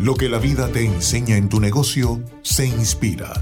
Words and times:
Lo 0.00 0.14
que 0.14 0.28
la 0.28 0.38
vida 0.38 0.68
te 0.68 0.84
enseña 0.84 1.36
en 1.36 1.48
tu 1.48 1.58
negocio 1.58 2.20
se 2.42 2.64
inspira. 2.64 3.32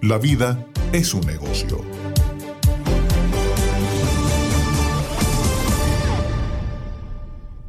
La 0.00 0.16
vida 0.16 0.64
es 0.92 1.12
un 1.12 1.26
negocio. 1.26 1.80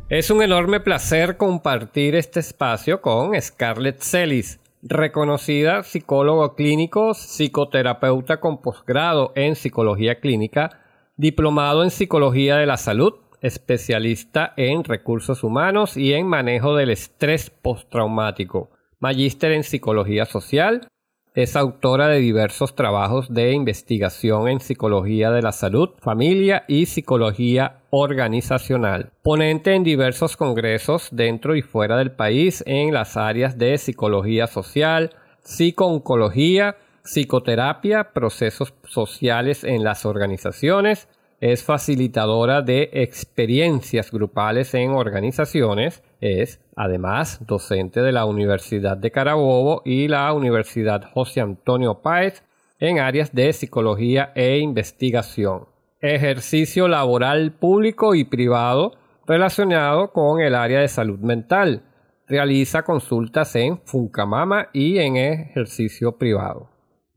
Es 0.10 0.29
un 0.29 0.44
enorme 0.44 0.79
placer 0.79 1.38
compartir 1.38 2.13
este 2.13 2.39
espacio 2.39 3.02
con 3.02 3.31
Scarlett 3.42 4.04
Celis, 4.04 4.60
reconocida 4.84 5.82
psicólogo 5.82 6.54
clínico, 6.54 7.16
psicoterapeuta 7.16 8.40
con 8.40 8.62
posgrado 8.62 9.34
en 9.36 9.56
psicología 9.56 10.20
clínica, 10.20 10.82
diplomado 11.18 11.84
en 11.84 11.90
psicología 11.90 12.58
de 12.58 12.68
la 12.68 12.78
salud, 12.78 13.16
especialista 13.42 14.53
en 14.58 14.83
recursos 14.83 15.44
humanos 15.44 15.97
y 15.97 16.13
en 16.13 16.27
manejo 16.27 16.76
del 16.76 16.90
estrés 16.90 17.49
postraumático, 17.49 18.70
magíster 18.99 19.52
en 19.52 19.64
psicología 19.64 20.26
social, 20.26 20.88
es 21.36 21.55
autora 21.55 22.08
de 22.08 22.20
diversos 22.20 22.76
trabajos 22.76 23.34
de 23.34 23.54
investigación 23.54 24.48
en 24.50 24.59
psicología 24.59 25.31
de 25.31 25.41
la 25.41 25.52
salud, 25.52 25.90
familia 26.00 26.66
y 26.67 26.88
psicología 26.88 27.81
organizacional. 27.91 29.12
Ponente 29.22 29.76
en 29.76 29.84
diversos 29.84 30.36
congresos 30.36 31.09
dentro 31.12 31.56
y 31.56 31.62
fuera 31.62 31.98
del 31.98 32.12
país 32.12 32.64
en 32.66 32.94
las 32.94 33.16
áreas 33.16 33.58
de 33.58 33.78
psicología 33.78 34.48
social, 34.48 35.12
psicooncología, 35.44 36.78
psicoterapia, 37.03 38.12
procesos 38.12 38.73
sociales 38.84 39.64
en 39.64 39.84
las 39.84 40.06
organizaciones, 40.06 41.08
es 41.40 41.64
facilitadora 41.64 42.62
de 42.62 42.90
experiencias 42.94 44.12
grupales 44.12 44.74
en 44.74 44.92
organizaciones, 44.92 46.04
es 46.20 46.60
además 46.76 47.46
docente 47.46 48.02
de 48.02 48.12
la 48.12 48.26
Universidad 48.26 48.98
de 48.98 49.12
Carabobo 49.12 49.82
y 49.86 50.08
la 50.08 50.32
Universidad 50.34 51.10
José 51.14 51.42
Antonio 51.42 52.02
Páez 52.02 52.44
en 52.80 53.00
áreas 53.00 53.34
de 53.34 53.52
psicología 53.54 54.31
e 54.36 54.58
investigación. 54.58 55.68
Ejercicio 56.02 56.88
laboral 56.88 57.52
público 57.52 58.16
y 58.16 58.24
privado 58.24 58.94
relacionado 59.28 60.12
con 60.12 60.42
el 60.42 60.56
área 60.56 60.80
de 60.80 60.88
salud 60.88 61.20
mental. 61.20 61.84
Realiza 62.28 62.84
consultas 62.84 63.56
en 63.56 63.80
Funcamama 63.86 64.70
y 64.74 64.98
en 65.00 65.18
ejercicio 65.18 66.18
privado. 66.18 66.69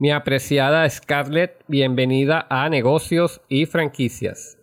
Mi 0.02 0.10
apreciada 0.10 0.90
Scarlett, 0.90 1.62
bienvenida 1.68 2.44
a 2.50 2.68
Negocios 2.68 3.40
y 3.46 3.66
Franquicias. 3.66 4.58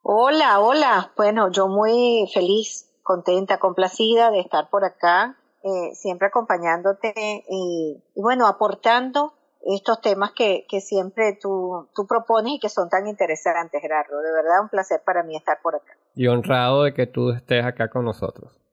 Hola, 0.00 0.60
hola. 0.60 1.10
Bueno, 1.16 1.50
yo 1.50 1.66
muy 1.66 2.30
feliz, 2.32 2.88
contenta, 3.02 3.58
complacida 3.58 4.30
de 4.30 4.38
estar 4.38 4.70
por 4.70 4.84
acá, 4.84 5.36
eh, 5.64 5.92
siempre 5.96 6.28
acompañándote 6.28 7.12
y, 7.50 8.00
bueno, 8.14 8.46
aportando 8.46 9.32
estos 9.66 10.00
temas 10.00 10.30
que, 10.30 10.66
que 10.68 10.80
siempre 10.80 11.36
tú, 11.42 11.88
tú 11.92 12.06
propones 12.06 12.52
y 12.52 12.60
que 12.60 12.68
son 12.68 12.88
tan 12.88 13.08
interesantes, 13.08 13.82
Gerardo. 13.82 14.20
De 14.22 14.30
verdad, 14.30 14.62
un 14.62 14.68
placer 14.68 15.00
para 15.04 15.24
mí 15.24 15.34
estar 15.34 15.58
por 15.64 15.74
acá. 15.74 15.94
Y 16.14 16.28
honrado 16.28 16.84
de 16.84 16.94
que 16.94 17.08
tú 17.08 17.30
estés 17.30 17.64
acá 17.64 17.90
con 17.90 18.04
nosotros. 18.04 18.63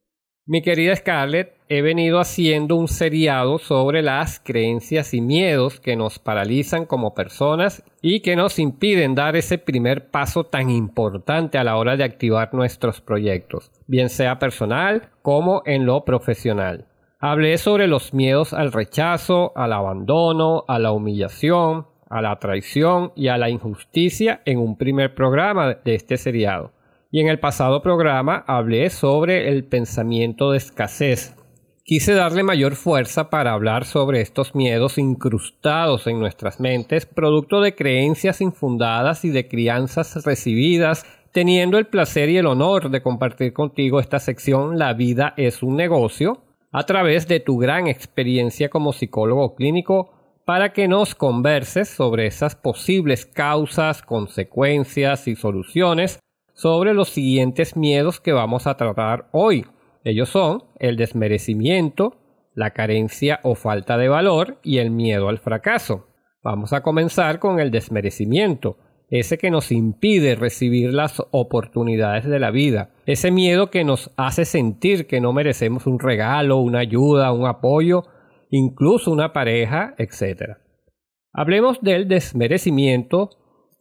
Mi 0.47 0.64
querida 0.64 0.95
Scarlett, 0.95 1.53
he 1.70 1.84
venido 1.84 2.20
haciendo 2.20 2.75
un 2.75 2.88
seriado 2.88 3.59
sobre 3.59 4.02
las 4.02 4.39
creencias 4.39 5.14
y 5.14 5.22
miedos 5.22 5.80
que 5.80 5.95
nos 5.95 6.17
paralizan 6.17 6.88
como 6.88 7.14
personas 7.14 7.84
y 8.02 8.22
que 8.22 8.36
nos 8.36 8.58
impiden 8.58 9.14
dar 9.14 9.36
ese 9.36 9.59
primer 9.59 10.09
paso 10.09 10.44
tan 10.44 10.72
importante 10.72 11.59
a 11.59 11.64
la 11.64 11.78
hora 11.78 11.95
de 11.95 12.03
activar 12.03 12.56
nuestros 12.56 13.02
proyectos, 13.02 13.72
bien 13.86 14.09
sea 14.09 14.39
personal 14.39 15.09
como 15.22 15.62
en 15.67 15.86
lo 15.86 16.06
profesional. 16.06 16.88
Hablé 17.19 17.59
sobre 17.59 17.88
los 17.88 18.12
miedos 18.12 18.52
al 18.53 18.72
rechazo, 18.72 19.52
al 19.56 19.73
abandono, 19.73 20.66
a 20.67 20.80
la 20.80 20.92
humillación, 20.92 21.86
a 22.09 22.19
la 22.23 22.39
traición 22.39 23.12
y 23.16 23.28
a 23.28 23.38
la 23.38 23.52
injusticia 23.52 24.41
en 24.46 24.57
un 24.57 24.75
primer 24.75 25.13
programa 25.13 25.75
de 25.75 25.94
este 25.94 26.18
seriado. 26.18 26.72
Y 27.14 27.20
en 27.20 27.28
el 27.28 27.40
pasado 27.40 27.82
programa 27.82 28.46
hablé 28.48 28.90
sobre 28.90 29.50
el 29.50 29.66
pensamiento 29.66 30.52
de 30.52 30.58
escasez. 30.58 31.36
Quise 31.84 32.14
darle 32.14 32.42
mayor 32.42 32.76
fuerza 32.76 33.30
para 33.30 33.52
hablar 33.52 33.84
sobre 33.84 34.22
estos 34.22 34.56
miedos 34.56 34.98
incrustados 34.98 36.08
en 36.08 36.22
nuestras 36.22 36.62
mentes, 36.62 37.06
producto 37.06 37.60
de 37.60 37.76
creencias 37.76 38.40
infundadas 38.40 39.26
y 39.26 39.30
de 39.30 39.50
crianzas 39.50 40.24
recibidas, 40.24 41.06
teniendo 41.34 41.78
el 41.78 41.88
placer 41.88 42.30
y 42.30 42.38
el 42.38 42.46
honor 42.46 42.90
de 42.90 43.02
compartir 43.02 43.52
contigo 43.52 44.00
esta 44.00 44.20
sección 44.20 44.80
La 44.80 44.94
vida 44.94 45.34
es 45.36 45.64
un 45.64 45.76
negocio, 45.76 46.46
a 46.72 46.86
través 46.86 47.28
de 47.28 47.42
tu 47.42 47.58
gran 47.58 47.88
experiencia 47.88 48.70
como 48.70 48.94
psicólogo 48.94 49.56
clínico, 49.56 50.14
para 50.46 50.72
que 50.72 50.88
nos 50.88 51.14
converses 51.14 51.90
sobre 51.90 52.26
esas 52.26 52.56
posibles 52.56 53.26
causas, 53.26 54.02
consecuencias 54.02 55.28
y 55.28 55.36
soluciones 55.36 56.22
sobre 56.62 56.94
los 56.94 57.10
siguientes 57.10 57.76
miedos 57.76 58.20
que 58.20 58.34
vamos 58.34 58.68
a 58.68 58.78
tratar 58.78 59.28
hoy. 59.32 59.66
Ellos 60.04 60.30
son 60.30 60.64
el 60.78 60.96
desmerecimiento, 60.96 62.18
la 62.54 62.70
carencia 62.70 63.40
o 63.42 63.56
falta 63.56 63.98
de 63.98 64.10
valor 64.10 64.60
y 64.62 64.78
el 64.78 64.92
miedo 64.92 65.28
al 65.28 65.40
fracaso. 65.40 66.06
Vamos 66.44 66.72
a 66.72 66.84
comenzar 66.84 67.40
con 67.40 67.60
el 67.60 67.72
desmerecimiento, 67.72 68.78
ese 69.10 69.40
que 69.40 69.50
nos 69.50 69.72
impide 69.72 70.36
recibir 70.36 70.94
las 70.94 71.24
oportunidades 71.32 72.26
de 72.26 72.38
la 72.38 72.52
vida, 72.52 72.92
ese 73.08 73.32
miedo 73.32 73.72
que 73.72 73.84
nos 73.84 74.12
hace 74.16 74.46
sentir 74.46 75.08
que 75.08 75.20
no 75.20 75.34
merecemos 75.34 75.88
un 75.88 75.98
regalo, 75.98 76.58
una 76.58 76.80
ayuda, 76.80 77.34
un 77.34 77.48
apoyo, 77.48 78.04
incluso 78.52 79.12
una 79.12 79.34
pareja, 79.34 79.96
etc. 79.98 80.58
Hablemos 81.34 81.82
del 81.82 82.08
desmerecimiento, 82.08 83.32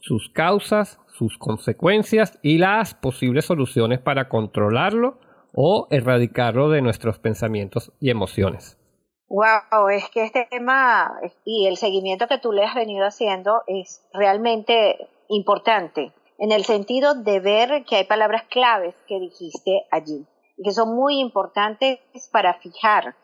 sus 0.01 0.31
causas, 0.31 0.99
sus 1.21 1.37
consecuencias 1.37 2.39
y 2.43 2.57
las 2.57 2.95
posibles 2.95 3.45
soluciones 3.45 4.01
para 4.01 4.31
controlarlo 4.31 5.19
o 5.55 5.87
erradicarlo 5.91 6.71
de 6.71 6.81
nuestros 6.81 7.19
pensamientos 7.19 7.93
y 8.01 8.09
emociones. 8.09 8.79
Wow, 9.29 9.89
es 9.91 10.09
que 10.09 10.25
este 10.25 10.49
tema 10.51 11.13
y 11.45 11.67
el 11.67 11.77
seguimiento 11.77 12.27
que 12.27 12.39
tú 12.39 12.53
le 12.53 12.65
has 12.65 12.75
venido 12.75 13.07
haciendo 13.07 13.61
es 13.67 14.03
realmente 14.15 14.97
importante 15.29 16.15
en 16.39 16.53
el 16.53 16.65
sentido 16.65 17.13
de 17.13 17.39
ver 17.41 17.85
que 17.85 17.97
hay 17.97 18.05
palabras 18.05 18.45
claves 18.49 18.95
que 19.07 19.21
dijiste 19.21 19.83
allí 19.91 20.27
que 20.63 20.73
son 20.73 20.95
muy 20.95 21.21
importantes 21.21 21.99
para 22.33 22.55
fijar 22.61 23.15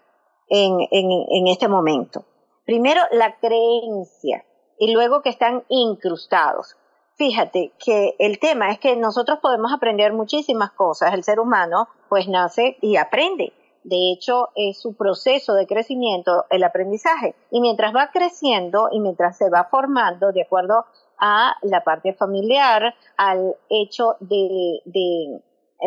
en, 0.48 0.78
en, 0.90 1.10
en 1.10 1.46
este 1.48 1.68
momento. 1.68 2.24
Primero, 2.64 3.00
la 3.12 3.36
creencia 3.38 4.44
y 4.78 4.92
luego 4.92 5.20
que 5.22 5.28
están 5.28 5.64
incrustados 5.68 6.76
fíjate 7.16 7.72
que 7.84 8.14
el 8.18 8.38
tema 8.38 8.70
es 8.70 8.78
que 8.78 8.96
nosotros 8.96 9.38
podemos 9.40 9.72
aprender 9.72 10.12
muchísimas 10.12 10.70
cosas. 10.72 11.12
El 11.14 11.24
ser 11.24 11.40
humano 11.40 11.88
pues 12.08 12.28
nace 12.28 12.76
y 12.80 12.96
aprende. 12.96 13.52
De 13.84 14.12
hecho, 14.12 14.48
es 14.56 14.80
su 14.80 14.96
proceso 14.96 15.54
de 15.54 15.66
crecimiento 15.66 16.44
el 16.50 16.64
aprendizaje. 16.64 17.34
Y 17.50 17.60
mientras 17.60 17.94
va 17.94 18.10
creciendo 18.10 18.88
y 18.90 19.00
mientras 19.00 19.38
se 19.38 19.48
va 19.48 19.64
formando 19.70 20.32
de 20.32 20.42
acuerdo 20.42 20.86
a 21.18 21.54
la 21.62 21.84
parte 21.84 22.12
familiar, 22.12 22.94
al 23.16 23.54
hecho 23.70 24.16
de, 24.20 24.80
de 24.84 25.40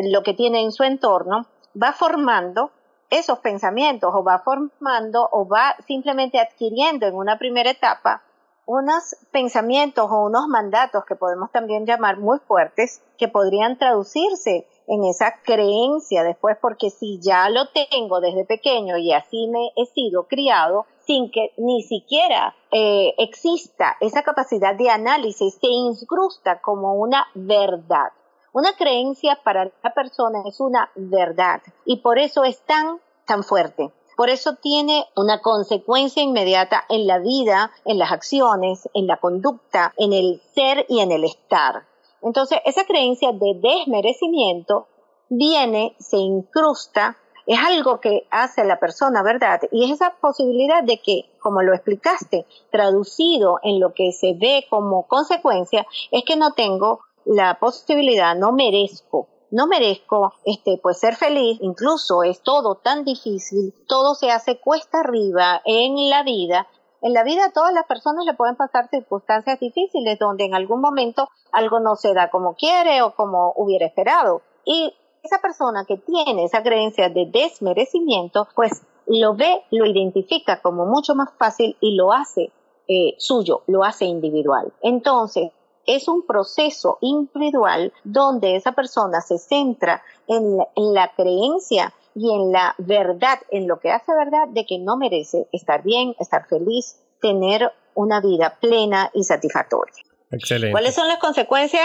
lo 0.09 0.23
que 0.23 0.33
tiene 0.33 0.61
en 0.61 0.71
su 0.71 0.83
entorno, 0.83 1.45
va 1.81 1.91
formando 1.91 2.71
esos 3.09 3.39
pensamientos 3.39 4.11
o 4.13 4.23
va 4.23 4.39
formando 4.39 5.27
o 5.31 5.47
va 5.47 5.75
simplemente 5.85 6.39
adquiriendo 6.39 7.05
en 7.05 7.15
una 7.15 7.37
primera 7.37 7.69
etapa 7.69 8.23
unos 8.69 9.15
pensamientos 9.31 10.05
o 10.11 10.25
unos 10.27 10.47
mandatos 10.47 11.03
que 11.03 11.15
podemos 11.15 11.51
también 11.51 11.87
llamar 11.87 12.19
muy 12.19 12.37
fuertes 12.37 13.01
que 13.17 13.27
podrían 13.27 13.79
traducirse 13.79 14.67
en 14.85 15.03
esa 15.05 15.41
creencia 15.43 16.23
después 16.23 16.55
porque 16.61 16.91
si 16.91 17.19
ya 17.19 17.49
lo 17.49 17.69
tengo 17.69 18.21
desde 18.21 18.45
pequeño 18.45 18.97
y 18.97 19.11
así 19.11 19.47
me 19.47 19.71
he 19.75 19.87
sido 19.87 20.27
criado 20.27 20.85
sin 20.99 21.31
que 21.31 21.51
ni 21.57 21.81
siquiera 21.81 22.55
eh, 22.71 23.15
exista 23.17 23.97
esa 24.01 24.21
capacidad 24.21 24.75
de 24.75 24.91
análisis 24.91 25.55
se 25.55 25.67
incrusta 25.67 26.61
como 26.61 26.93
una 26.93 27.25
verdad. 27.33 28.11
Una 28.53 28.73
creencia 28.73 29.39
para 29.43 29.71
la 29.81 29.93
persona 29.95 30.43
es 30.45 30.59
una 30.59 30.91
verdad 30.93 31.61
y 31.85 32.01
por 32.01 32.19
eso 32.19 32.43
es 32.43 32.61
tan 32.67 32.99
tan 33.25 33.43
fuerte. 33.43 33.91
Por 34.19 34.29
eso 34.29 34.55
tiene 34.55 35.05
una 35.15 35.41
consecuencia 35.41 36.21
inmediata 36.21 36.83
en 36.89 37.07
la 37.07 37.19
vida, 37.19 37.71
en 37.85 37.97
las 37.97 38.11
acciones, 38.11 38.89
en 38.93 39.07
la 39.07 39.15
conducta, 39.15 39.93
en 39.95 40.11
el 40.11 40.41
ser 40.53 40.85
y 40.89 40.99
en 40.99 41.13
el 41.13 41.23
estar. 41.23 41.85
Entonces, 42.21 42.59
esa 42.65 42.83
creencia 42.83 43.31
de 43.31 43.53
desmerecimiento 43.61 44.87
viene, 45.29 45.95
se 45.99 46.17
incrusta, 46.17 47.15
es 47.45 47.59
algo 47.65 48.01
que 48.01 48.27
hace 48.29 48.65
la 48.65 48.77
persona, 48.77 49.23
¿verdad? 49.23 49.61
Y 49.71 49.85
es 49.85 49.91
esa 49.91 50.13
posibilidad 50.19 50.83
de 50.83 50.97
que, 50.97 51.29
como 51.39 51.61
lo 51.61 51.73
explicaste, 51.73 52.45
traducido 52.71 53.59
en 53.63 53.79
lo 53.79 53.93
que 53.93 54.11
se 54.11 54.33
ve 54.33 54.65
como 54.69 55.07
consecuencia, 55.07 55.87
es 56.11 56.25
que 56.25 56.35
no 56.35 56.51
tengo 56.51 56.99
la 57.23 57.57
posibilidad, 57.57 58.35
no 58.35 58.51
merezco 58.51 59.29
no 59.51 59.67
merezco 59.67 60.33
este 60.45 60.79
pues 60.81 60.99
ser 60.99 61.15
feliz, 61.15 61.57
incluso 61.61 62.23
es 62.23 62.41
todo 62.41 62.75
tan 62.75 63.03
difícil, 63.03 63.73
todo 63.87 64.15
se 64.15 64.31
hace 64.31 64.59
cuesta 64.59 64.99
arriba 65.01 65.61
en 65.65 66.09
la 66.09 66.23
vida. 66.23 66.67
En 67.01 67.13
la 67.13 67.23
vida 67.23 67.51
todas 67.53 67.73
las 67.73 67.85
personas 67.85 68.25
le 68.25 68.33
pueden 68.33 68.57
pasar 68.57 68.89
circunstancias 68.89 69.59
difíciles 69.59 70.19
donde 70.19 70.45
en 70.45 70.53
algún 70.53 70.81
momento 70.81 71.29
algo 71.51 71.79
no 71.79 71.95
se 71.95 72.13
da 72.13 72.29
como 72.29 72.55
quiere 72.55 73.01
o 73.01 73.15
como 73.15 73.53
hubiera 73.55 73.85
esperado. 73.85 74.41
Y 74.65 74.93
esa 75.23 75.39
persona 75.39 75.85
que 75.85 75.97
tiene 75.97 76.43
esa 76.43 76.61
creencia 76.61 77.09
de 77.09 77.25
desmerecimiento, 77.25 78.47
pues 78.55 78.83
lo 79.07 79.35
ve, 79.35 79.63
lo 79.71 79.85
identifica 79.85 80.61
como 80.61 80.85
mucho 80.85 81.15
más 81.15 81.29
fácil 81.37 81.75
y 81.79 81.95
lo 81.95 82.11
hace 82.11 82.51
eh, 82.87 83.15
suyo, 83.17 83.63
lo 83.67 83.83
hace 83.83 84.05
individual. 84.05 84.73
Entonces, 84.81 85.51
es 85.85 86.07
un 86.07 86.25
proceso 86.25 86.97
individual 87.01 87.93
donde 88.03 88.55
esa 88.55 88.73
persona 88.73 89.21
se 89.21 89.37
centra 89.37 90.01
en 90.27 90.57
la, 90.75 91.11
creencia 91.15 91.93
y 92.15 92.33
en 92.33 92.51
la 92.51 92.75
verdad, 92.77 93.39
en 93.49 93.67
lo 93.67 93.79
que 93.79 93.91
hace 93.91 94.11
verdad 94.13 94.47
de 94.49 94.65
que 94.65 94.79
no 94.79 94.97
merece 94.97 95.47
estar 95.51 95.83
bien, 95.83 96.15
estar 96.19 96.47
feliz, 96.47 96.99
tener 97.21 97.71
una 97.95 98.21
vida 98.21 98.57
plena 98.61 99.09
y 99.13 99.23
satisfactoria. 99.23 100.03
Excelente. 100.31 100.71
¿Cuáles 100.71 100.93
son 100.93 101.07
las 101.07 101.17
consecuencias? 101.17 101.81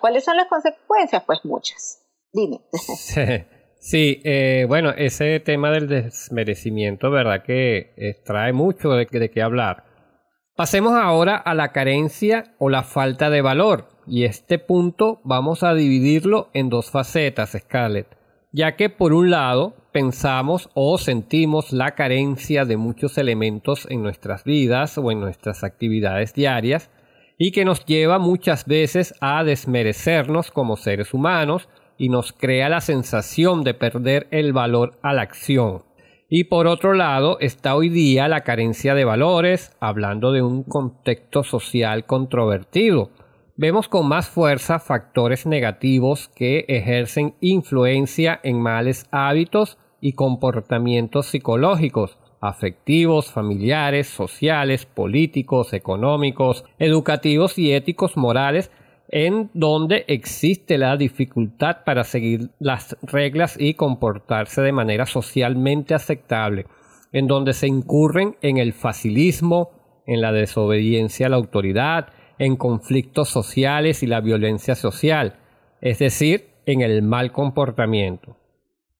¿Cuáles 0.00 0.24
son 0.24 0.36
las 0.36 0.48
consecuencias? 0.48 1.22
Pues 1.24 1.44
muchas. 1.44 2.02
Dime. 2.32 2.60
Sí, 3.84 4.22
eh, 4.24 4.64
bueno, 4.66 4.94
ese 4.96 5.40
tema 5.40 5.70
del 5.70 5.88
desmerecimiento, 5.88 7.10
¿verdad? 7.10 7.42
Que 7.42 7.92
eh, 7.98 8.14
trae 8.24 8.54
mucho 8.54 8.88
de, 8.92 9.04
de 9.04 9.30
qué 9.30 9.42
hablar. 9.42 9.84
Pasemos 10.56 10.94
ahora 10.94 11.36
a 11.36 11.52
la 11.52 11.72
carencia 11.72 12.54
o 12.58 12.70
la 12.70 12.84
falta 12.84 13.28
de 13.28 13.42
valor. 13.42 13.88
Y 14.06 14.22
este 14.22 14.60
punto 14.60 15.20
vamos 15.24 15.64
a 15.64 15.74
dividirlo 15.74 16.48
en 16.52 16.68
dos 16.68 16.92
facetas, 16.92 17.56
Scarlett. 17.58 18.06
Ya 18.52 18.76
que 18.76 18.88
por 18.88 19.12
un 19.12 19.32
lado 19.32 19.74
pensamos 19.90 20.70
o 20.74 20.96
sentimos 20.96 21.72
la 21.72 21.96
carencia 21.96 22.64
de 22.64 22.76
muchos 22.76 23.18
elementos 23.18 23.88
en 23.90 24.04
nuestras 24.04 24.44
vidas 24.44 24.96
o 24.96 25.10
en 25.10 25.18
nuestras 25.18 25.64
actividades 25.64 26.34
diarias 26.34 26.88
y 27.36 27.50
que 27.50 27.64
nos 27.64 27.84
lleva 27.84 28.20
muchas 28.20 28.64
veces 28.64 29.12
a 29.20 29.42
desmerecernos 29.42 30.52
como 30.52 30.76
seres 30.76 31.14
humanos 31.14 31.68
y 31.98 32.10
nos 32.10 32.32
crea 32.32 32.68
la 32.68 32.80
sensación 32.80 33.64
de 33.64 33.74
perder 33.74 34.28
el 34.30 34.52
valor 34.52 35.00
a 35.02 35.14
la 35.14 35.22
acción. 35.22 35.82
Y 36.28 36.44
por 36.44 36.66
otro 36.66 36.94
lado 36.94 37.38
está 37.40 37.74
hoy 37.76 37.90
día 37.90 38.28
la 38.28 38.40
carencia 38.40 38.94
de 38.94 39.04
valores, 39.04 39.76
hablando 39.78 40.32
de 40.32 40.42
un 40.42 40.62
contexto 40.62 41.44
social 41.44 42.06
controvertido. 42.06 43.10
Vemos 43.56 43.88
con 43.88 44.08
más 44.08 44.28
fuerza 44.28 44.80
factores 44.80 45.46
negativos 45.46 46.28
que 46.28 46.64
ejercen 46.66 47.34
influencia 47.40 48.40
en 48.42 48.58
males 48.58 49.06
hábitos 49.10 49.78
y 50.00 50.14
comportamientos 50.14 51.26
psicológicos, 51.26 52.18
afectivos, 52.40 53.30
familiares, 53.30 54.08
sociales, 54.08 54.86
políticos, 54.86 55.72
económicos, 55.72 56.64
educativos 56.78 57.58
y 57.58 57.72
éticos 57.72 58.16
morales 58.16 58.70
en 59.14 59.48
donde 59.54 60.04
existe 60.08 60.76
la 60.76 60.96
dificultad 60.96 61.84
para 61.84 62.02
seguir 62.02 62.50
las 62.58 62.96
reglas 63.00 63.56
y 63.56 63.74
comportarse 63.74 64.60
de 64.60 64.72
manera 64.72 65.06
socialmente 65.06 65.94
aceptable, 65.94 66.66
en 67.12 67.28
donde 67.28 67.52
se 67.52 67.68
incurren 67.68 68.34
en 68.42 68.58
el 68.58 68.72
facilismo, 68.72 69.70
en 70.04 70.20
la 70.20 70.32
desobediencia 70.32 71.28
a 71.28 71.30
la 71.30 71.36
autoridad, 71.36 72.08
en 72.40 72.56
conflictos 72.56 73.28
sociales 73.28 74.02
y 74.02 74.08
la 74.08 74.20
violencia 74.20 74.74
social, 74.74 75.36
es 75.80 76.00
decir, 76.00 76.48
en 76.66 76.80
el 76.80 77.02
mal 77.02 77.30
comportamiento. 77.30 78.36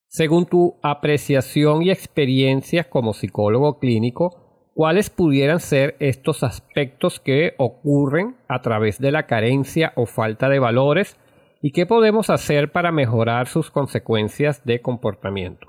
Según 0.07 0.47
tu 0.47 0.77
apreciación 0.85 1.83
y 1.83 1.91
experiencias 1.91 2.87
como 2.87 3.15
psicólogo 3.15 3.81
clínico, 3.81 4.44
¿Cuáles 4.75 5.09
pudieran 5.09 5.61
ser 5.61 5.97
estos 6.01 6.43
aspectos 6.43 7.21
que 7.21 7.55
ocurren 7.59 8.37
a 8.49 8.61
través 8.61 8.99
de 8.99 9.13
la 9.13 9.27
carencia 9.29 9.93
o 9.95 10.07
falta 10.07 10.49
de 10.49 10.59
valores 10.59 11.17
y 11.63 11.71
qué 11.71 11.87
podemos 11.87 12.29
hacer 12.29 12.73
para 12.73 12.91
mejorar 12.91 13.47
sus 13.47 13.71
consecuencias 13.71 14.65
de 14.65 14.83
comportamiento? 14.83 15.69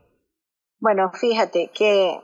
Bueno, 0.79 1.11
fíjate 1.13 1.69
que 1.71 2.19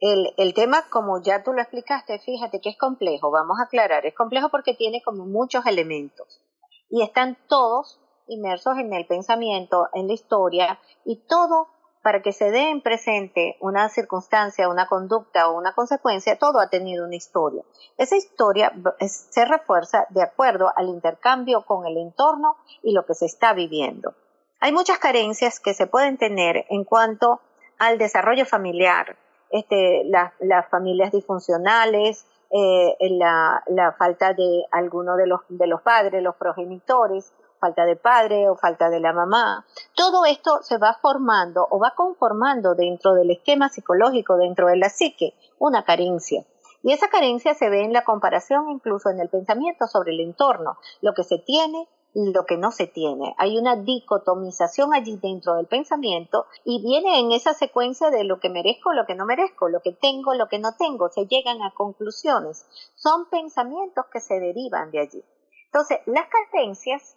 el, 0.00 0.34
el, 0.36 0.54
tema, 0.54 0.88
como 0.90 1.22
ya 1.22 1.44
tú 1.44 1.52
lo 1.52 1.60
explicaste, 1.60 2.18
fíjate 2.18 2.60
que 2.60 2.70
es 2.70 2.76
complejo, 2.76 3.30
vamos 3.30 3.58
a 3.60 3.66
aclarar, 3.66 4.04
es 4.04 4.14
complejo 4.16 4.48
porque 4.50 4.74
tiene 4.74 5.00
como 5.04 5.24
muchos 5.24 5.66
elementos 5.66 6.42
y 6.90 7.02
están 7.02 7.38
todos 7.48 8.00
inmersos 8.26 8.76
en 8.78 8.92
el 8.92 9.06
pensamiento, 9.06 9.86
en 9.94 10.08
la 10.08 10.14
historia 10.14 10.80
y 11.04 11.26
todo 11.28 11.68
para 12.08 12.22
que 12.22 12.32
se 12.32 12.50
dé 12.50 12.70
en 12.70 12.80
presente 12.80 13.58
una 13.60 13.90
circunstancia, 13.90 14.70
una 14.70 14.86
conducta 14.86 15.50
o 15.50 15.58
una 15.58 15.74
consecuencia, 15.74 16.38
todo 16.38 16.58
ha 16.58 16.70
tenido 16.70 17.04
una 17.04 17.16
historia. 17.16 17.62
Esa 17.98 18.16
historia 18.16 18.72
se 18.98 19.44
refuerza 19.44 20.06
de 20.08 20.22
acuerdo 20.22 20.72
al 20.74 20.88
intercambio 20.88 21.66
con 21.66 21.86
el 21.86 21.98
entorno 21.98 22.56
y 22.82 22.92
lo 22.92 23.04
que 23.04 23.12
se 23.12 23.26
está 23.26 23.52
viviendo. 23.52 24.14
Hay 24.58 24.72
muchas 24.72 24.98
carencias 24.98 25.60
que 25.60 25.74
se 25.74 25.86
pueden 25.86 26.16
tener 26.16 26.64
en 26.70 26.84
cuanto 26.84 27.42
al 27.78 27.98
desarrollo 27.98 28.46
familiar, 28.46 29.18
este, 29.50 30.02
las 30.06 30.68
familias 30.70 31.12
disfuncionales, 31.12 32.24
eh, 32.50 32.96
la, 33.18 33.94
falta 33.98 34.32
de 34.32 34.64
alguno 34.70 35.16
de 35.16 35.26
los, 35.26 35.40
de 35.50 35.66
los 35.66 35.82
padres, 35.82 36.22
los 36.22 36.36
progenitores, 36.36 37.34
falta 37.58 37.84
de 37.84 37.96
padre 37.96 38.48
o 38.48 38.56
falta 38.56 38.90
de 38.90 39.00
la 39.00 39.12
mamá. 39.12 39.66
Todo 39.94 40.24
esto 40.24 40.62
se 40.62 40.78
va 40.78 40.98
formando 41.00 41.66
o 41.70 41.78
va 41.78 41.92
conformando 41.96 42.74
dentro 42.74 43.14
del 43.14 43.30
esquema 43.30 43.68
psicológico, 43.68 44.36
dentro 44.36 44.68
de 44.68 44.76
la 44.76 44.88
psique, 44.88 45.34
una 45.58 45.84
carencia. 45.84 46.44
Y 46.82 46.92
esa 46.92 47.08
carencia 47.08 47.54
se 47.54 47.68
ve 47.68 47.82
en 47.84 47.92
la 47.92 48.04
comparación, 48.04 48.70
incluso 48.70 49.10
en 49.10 49.20
el 49.20 49.28
pensamiento 49.28 49.86
sobre 49.86 50.12
el 50.12 50.20
entorno, 50.20 50.78
lo 51.02 51.12
que 51.12 51.24
se 51.24 51.38
tiene 51.38 51.88
lo 52.14 52.46
que 52.46 52.56
no 52.56 52.70
se 52.70 52.86
tiene. 52.86 53.34
Hay 53.38 53.58
una 53.58 53.76
dicotomización 53.76 54.94
allí 54.94 55.18
dentro 55.22 55.54
del 55.54 55.66
pensamiento 55.66 56.46
y 56.64 56.82
viene 56.82 57.20
en 57.20 57.32
esa 57.32 57.54
secuencia 57.54 58.10
de 58.10 58.24
lo 58.24 58.40
que 58.40 58.48
merezco, 58.48 58.92
lo 58.92 59.06
que 59.06 59.14
no 59.14 59.26
merezco, 59.26 59.68
lo 59.68 59.80
que 59.80 59.92
tengo, 59.92 60.34
lo 60.34 60.48
que 60.48 60.58
no 60.58 60.74
tengo. 60.76 61.08
Se 61.10 61.26
llegan 61.26 61.62
a 61.62 61.72
conclusiones. 61.72 62.66
Son 62.96 63.28
pensamientos 63.28 64.06
que 64.12 64.20
se 64.20 64.40
derivan 64.40 64.90
de 64.90 65.00
allí. 65.00 65.24
Entonces, 65.66 65.98
las 66.06 66.26
carencias 66.28 67.16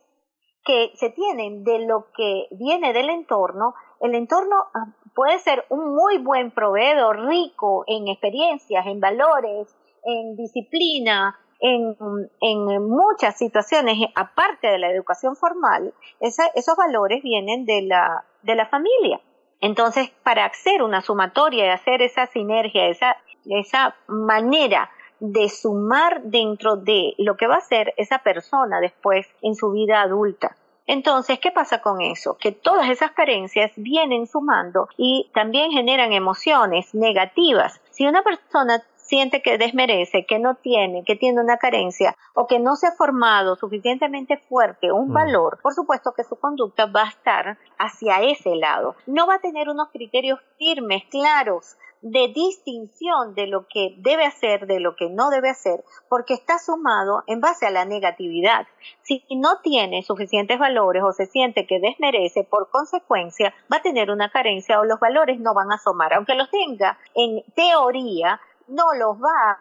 que 0.63 0.92
se 0.96 1.10
tienen 1.10 1.63
de 1.63 1.86
lo 1.86 2.08
que 2.16 2.48
viene 2.52 2.94
del 2.94 3.10
entorno, 3.10 3.74
el 4.00 4.16
entorno 4.16 4.56
ah, 4.74 4.88
puede 5.16 5.40
ser 5.40 5.66
un 5.69 5.96
muy 5.96 6.18
buen 6.18 6.52
proveedor, 6.52 7.25
rico 7.28 7.83
en 7.88 8.07
experiencias, 8.07 8.85
en 8.85 9.00
valores, 9.00 9.76
en 10.04 10.35
disciplina, 10.35 11.38
en, 11.59 11.95
en 12.42 12.90
muchas 12.90 13.38
situaciones, 13.38 13.97
aparte 14.16 14.68
de 14.68 14.80
la 14.80 14.90
educación 14.90 15.35
formal, 15.35 15.94
esos 16.19 16.76
valores 16.76 17.21
vienen 17.21 17.66
de 17.66 17.83
la, 17.83 18.26
de 18.42 18.56
la 18.56 18.66
familia. 18.66 19.21
Entonces, 19.62 20.09
para 20.24 20.45
hacer 20.45 20.81
una 20.81 21.02
sumatoria 21.02 21.66
y 21.66 21.69
hacer 21.69 22.02
esa 22.02 22.26
sinergia, 22.26 22.88
esa, 22.88 23.16
esa 23.45 23.95
manera 24.07 24.90
de 25.19 25.50
sumar 25.50 26.24
dentro 26.24 26.78
de 26.78 27.14
lo 27.19 27.38
que 27.38 27.45
va 27.45 27.57
a 27.57 27.62
ser 27.62 27.94
esa 27.97 28.19
persona 28.19 28.80
después 28.80 29.28
en 29.44 29.54
su 29.54 29.71
vida 29.71 30.02
adulta. 30.02 30.57
Entonces, 30.88 31.40
¿qué 31.40 31.52
pasa 31.52 31.81
con 31.81 32.02
eso? 32.02 32.38
Que 32.38 32.52
todas 32.52 32.90
esas 32.90 33.11
carencias 33.11 33.71
vienen 33.76 34.28
sumando 34.28 34.90
y 34.97 35.30
también 35.33 35.71
generan 35.71 36.14
emociones 36.14 36.94
negativas. 36.94 37.80
Si 37.92 38.06
una 38.06 38.23
persona 38.23 38.83
siente 39.11 39.42
que 39.42 39.57
desmerece, 39.57 40.26
que 40.26 40.40
no 40.40 40.56
tiene, 40.56 41.04
que 41.04 41.18
tiene 41.18 41.42
una 41.42 41.57
carencia 41.57 42.16
o 42.33 42.47
que 42.47 42.59
no 42.59 42.78
se 42.78 42.88
ha 42.88 42.92
formado 42.94 43.57
suficientemente 43.57 44.38
fuerte 44.38 44.94
un 44.94 45.09
mm. 45.09 45.14
valor, 45.14 45.59
por 45.61 45.73
supuesto 45.73 46.14
que 46.14 46.23
su 46.23 46.38
conducta 46.38 46.85
va 46.85 47.04
a 47.04 47.09
estar 47.09 47.57
hacia 47.78 48.21
ese 48.21 48.56
lado. 48.56 48.95
No 49.07 49.28
va 49.28 49.35
a 49.35 49.40
tener 49.40 49.68
unos 49.68 49.90
criterios 49.90 50.40
firmes, 50.57 51.04
claros, 51.11 51.76
de 52.02 52.30
distinción 52.30 53.36
de 53.36 53.48
lo 53.48 53.68
que 53.68 53.96
debe 53.98 54.26
hacer, 54.26 54.66
de 54.68 54.80
lo 54.80 54.96
que 54.96 55.10
no 55.10 55.30
debe 55.30 55.50
hacer, 55.50 55.84
porque 56.10 56.34
está 56.34 56.58
sumado 56.58 57.24
en 57.28 57.42
base 57.42 57.68
a 57.68 57.72
la 57.72 57.86
negatividad. 57.86 58.68
Si 59.04 59.24
no 59.31 59.60
tiene 59.62 60.04
suficientes 60.04 60.58
valores 60.60 61.04
o 61.04 61.12
se 61.12 61.28
siente 61.28 61.68
que 61.68 61.80
desmerece, 61.80 62.44
por 62.44 62.70
consecuencia 62.70 63.54
va 63.72 63.78
a 63.78 63.81
tener 63.81 64.10
una 64.10 64.30
carencia 64.30 64.80
o 64.80 64.86
los 64.86 65.00
valores 65.00 65.40
no 65.40 65.54
van 65.54 65.72
a 65.72 65.76
asomar. 65.76 66.14
Aunque 66.14 66.36
los 66.36 66.50
tenga 66.50 66.98
en 67.16 67.44
teoría, 67.54 68.40
no 68.68 68.94
los 68.98 69.18
va 69.18 69.60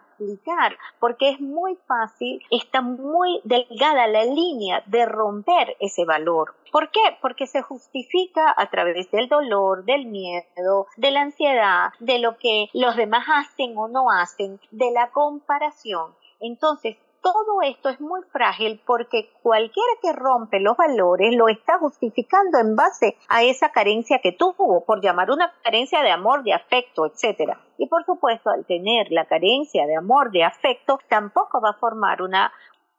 porque 0.98 1.30
es 1.30 1.40
muy 1.40 1.76
fácil, 1.86 2.42
está 2.50 2.80
muy 2.80 3.40
delgada 3.44 4.06
la 4.06 4.24
línea 4.24 4.82
de 4.86 5.06
romper 5.06 5.76
ese 5.80 6.04
valor. 6.04 6.54
¿Por 6.70 6.90
qué? 6.90 7.00
Porque 7.20 7.46
se 7.46 7.62
justifica 7.62 8.54
a 8.56 8.70
través 8.70 9.10
del 9.10 9.28
dolor, 9.28 9.84
del 9.84 10.06
miedo, 10.06 10.86
de 10.96 11.10
la 11.10 11.22
ansiedad, 11.22 11.90
de 11.98 12.18
lo 12.18 12.36
que 12.38 12.68
los 12.72 12.96
demás 12.96 13.26
hacen 13.28 13.76
o 13.76 13.88
no 13.88 14.10
hacen, 14.10 14.60
de 14.70 14.90
la 14.92 15.10
comparación. 15.10 16.14
Entonces, 16.40 16.96
todo 17.22 17.62
esto 17.62 17.88
es 17.88 18.00
muy 18.00 18.20
frágil 18.32 18.80
porque 18.86 19.30
cualquiera 19.42 19.92
que 20.02 20.12
rompe 20.12 20.60
los 20.60 20.76
valores 20.76 21.34
lo 21.36 21.48
está 21.48 21.78
justificando 21.78 22.58
en 22.58 22.76
base 22.76 23.16
a 23.28 23.42
esa 23.42 23.70
carencia 23.70 24.20
que 24.22 24.32
tuvo, 24.32 24.84
por 24.84 25.02
llamar 25.02 25.30
una 25.30 25.52
carencia 25.62 26.02
de 26.02 26.10
amor, 26.10 26.42
de 26.42 26.54
afecto, 26.54 27.06
etcétera. 27.06 27.60
Y 27.78 27.88
por 27.88 28.04
supuesto, 28.04 28.50
al 28.50 28.64
tener 28.66 29.08
la 29.10 29.26
carencia 29.26 29.86
de 29.86 29.96
amor, 29.96 30.30
de 30.30 30.44
afecto, 30.44 30.98
tampoco 31.08 31.60
va 31.60 31.70
a 31.70 31.78
formar 31.78 32.22
una 32.22 32.52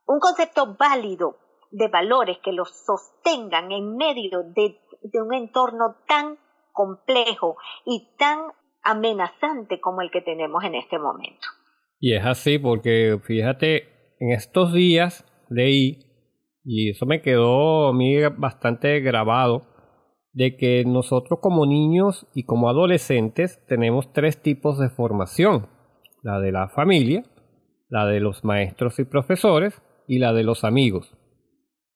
un 0.06 0.20
concepto 0.20 0.76
válido 0.78 1.38
de 1.72 1.88
valores 1.88 2.38
que 2.44 2.52
los 2.52 2.70
sostengan 2.86 3.72
en 3.72 3.96
medio 3.96 4.44
de, 4.44 4.78
de 5.02 5.22
un 5.22 5.34
entorno 5.34 5.96
tan 6.08 6.38
complejo 6.74 7.58
y 7.86 8.16
tan 8.18 8.40
amenazante 8.84 9.80
como 9.80 10.02
el 10.02 10.12
que 10.12 10.22
tenemos 10.22 10.64
en 10.64 10.76
este 10.76 11.00
momento. 11.00 11.48
Y 12.00 12.16
es 12.16 12.26
así 12.26 12.60
porque 12.60 13.20
fíjate, 13.24 14.01
en 14.22 14.32
estos 14.32 14.72
días 14.72 15.26
leí, 15.50 15.98
y 16.64 16.92
eso 16.92 17.08
me 17.08 17.24
quedó 17.24 17.88
a 17.88 17.94
mí 17.94 18.22
bastante 18.38 19.00
grabado, 19.00 19.64
de 20.32 20.56
que 20.58 20.86
nosotros 20.86 21.40
como 21.42 21.66
niños 21.66 22.28
y 22.36 22.44
como 22.44 22.70
adolescentes 22.70 23.60
tenemos 23.68 24.14
tres 24.14 24.40
tipos 24.40 24.78
de 24.78 24.90
formación. 24.90 25.68
La 26.22 26.40
de 26.40 26.52
la 26.52 26.70
familia, 26.70 27.24
la 27.90 28.06
de 28.06 28.20
los 28.20 28.44
maestros 28.44 29.00
y 29.00 29.06
profesores 29.06 29.82
y 30.08 30.20
la 30.20 30.34
de 30.34 30.44
los 30.44 30.64
amigos. 30.64 31.18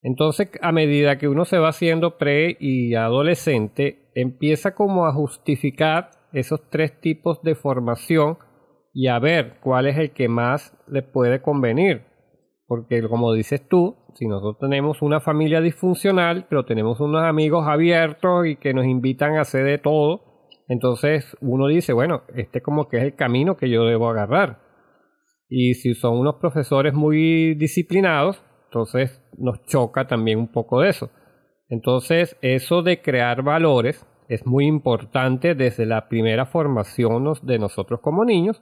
Entonces, 0.02 0.50
a 0.62 0.72
medida 0.72 1.20
que 1.20 1.28
uno 1.28 1.46
se 1.46 1.60
va 1.60 1.70
haciendo 1.70 2.18
pre 2.18 2.58
y 2.60 2.96
adolescente, 2.96 4.10
empieza 4.16 4.74
como 4.74 5.06
a 5.06 5.14
justificar 5.14 6.10
esos 6.34 6.72
tres 6.72 7.00
tipos 7.00 7.44
de 7.44 7.54
formación 7.54 8.40
y 8.96 9.10
a 9.10 9.20
ver 9.20 9.60
cuál 9.62 9.86
es 9.86 9.98
el 9.98 10.10
que 10.10 10.28
más 10.28 10.76
le 10.88 11.04
puede 11.04 11.44
convenir. 11.44 12.15
Porque 12.68 13.08
como 13.08 13.34
dices 13.34 13.68
tú, 13.68 13.96
si 14.16 14.28
nosotros 14.28 14.58
tenemos 14.60 15.02
una 15.02 15.20
familia 15.20 15.62
disfuncional, 15.62 16.48
pero 16.50 16.66
tenemos 16.66 17.00
unos 17.00 17.24
amigos 17.24 17.68
abiertos 17.68 18.48
y 18.48 18.56
que 18.56 18.74
nos 18.74 18.86
invitan 18.86 19.36
a 19.36 19.42
hacer 19.42 19.66
de 19.66 19.78
todo, 19.78 20.50
entonces 20.68 21.38
uno 21.42 21.68
dice, 21.68 21.94
bueno, 21.94 22.24
este 22.36 22.62
como 22.62 22.88
que 22.88 22.98
es 22.98 23.04
el 23.04 23.16
camino 23.16 23.56
que 23.56 23.70
yo 23.70 23.86
debo 23.86 24.10
agarrar. 24.10 24.62
Y 25.48 25.76
si 25.76 25.94
son 25.94 26.18
unos 26.18 26.36
profesores 26.36 26.94
muy 26.94 27.54
disciplinados, 27.54 28.44
entonces 28.66 29.22
nos 29.38 29.64
choca 29.66 30.08
también 30.08 30.40
un 30.40 30.52
poco 30.52 30.82
de 30.82 30.90
eso. 30.90 31.12
Entonces, 31.70 32.38
eso 32.42 32.82
de 32.82 33.02
crear 33.02 33.44
valores 33.44 34.06
es 34.28 34.46
muy 34.46 34.66
importante 34.66 35.56
desde 35.56 35.86
la 35.86 36.08
primera 36.08 36.46
formación 36.46 37.32
de 37.44 37.60
nosotros 37.60 38.00
como 38.02 38.26
niños 38.26 38.62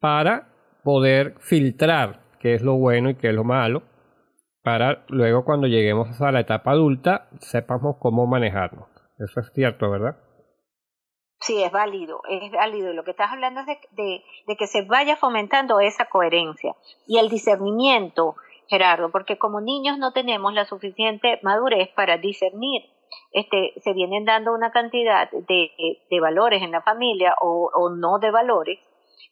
para 0.00 0.48
poder 0.82 1.34
filtrar 1.38 2.27
qué 2.48 2.54
es 2.54 2.62
lo 2.62 2.76
bueno 2.76 3.10
y 3.10 3.14
qué 3.16 3.28
es 3.28 3.34
lo 3.34 3.44
malo, 3.44 3.82
para 4.62 5.04
luego 5.08 5.44
cuando 5.44 5.66
lleguemos 5.66 6.18
a 6.22 6.32
la 6.32 6.40
etapa 6.40 6.70
adulta 6.70 7.28
sepamos 7.40 7.96
cómo 8.00 8.26
manejarnos. 8.26 8.88
Eso 9.18 9.40
es 9.40 9.52
cierto, 9.52 9.90
¿verdad? 9.90 10.16
Sí, 11.40 11.62
es 11.62 11.70
válido, 11.70 12.22
es 12.26 12.50
válido. 12.50 12.94
Lo 12.94 13.04
que 13.04 13.10
estás 13.10 13.30
hablando 13.30 13.60
es 13.60 13.66
de, 13.66 14.56
que 14.56 14.66
se 14.66 14.82
vaya 14.82 15.16
fomentando 15.16 15.78
esa 15.80 16.06
coherencia 16.06 16.74
y 17.06 17.18
el 17.18 17.28
discernimiento, 17.28 18.36
Gerardo, 18.66 19.10
porque 19.10 19.36
como 19.36 19.60
niños 19.60 19.98
no 19.98 20.12
tenemos 20.12 20.54
la 20.54 20.64
suficiente 20.64 21.40
madurez 21.42 21.90
para 21.94 22.16
discernir. 22.16 22.82
Este, 23.32 23.74
se 23.82 23.92
vienen 23.92 24.24
dando 24.24 24.54
una 24.54 24.70
cantidad 24.70 25.30
de, 25.30 26.20
valores 26.20 26.62
en 26.62 26.72
la 26.72 26.80
familia 26.80 27.34
o 27.42 27.90
no 27.90 28.18
de 28.18 28.30
valores 28.30 28.78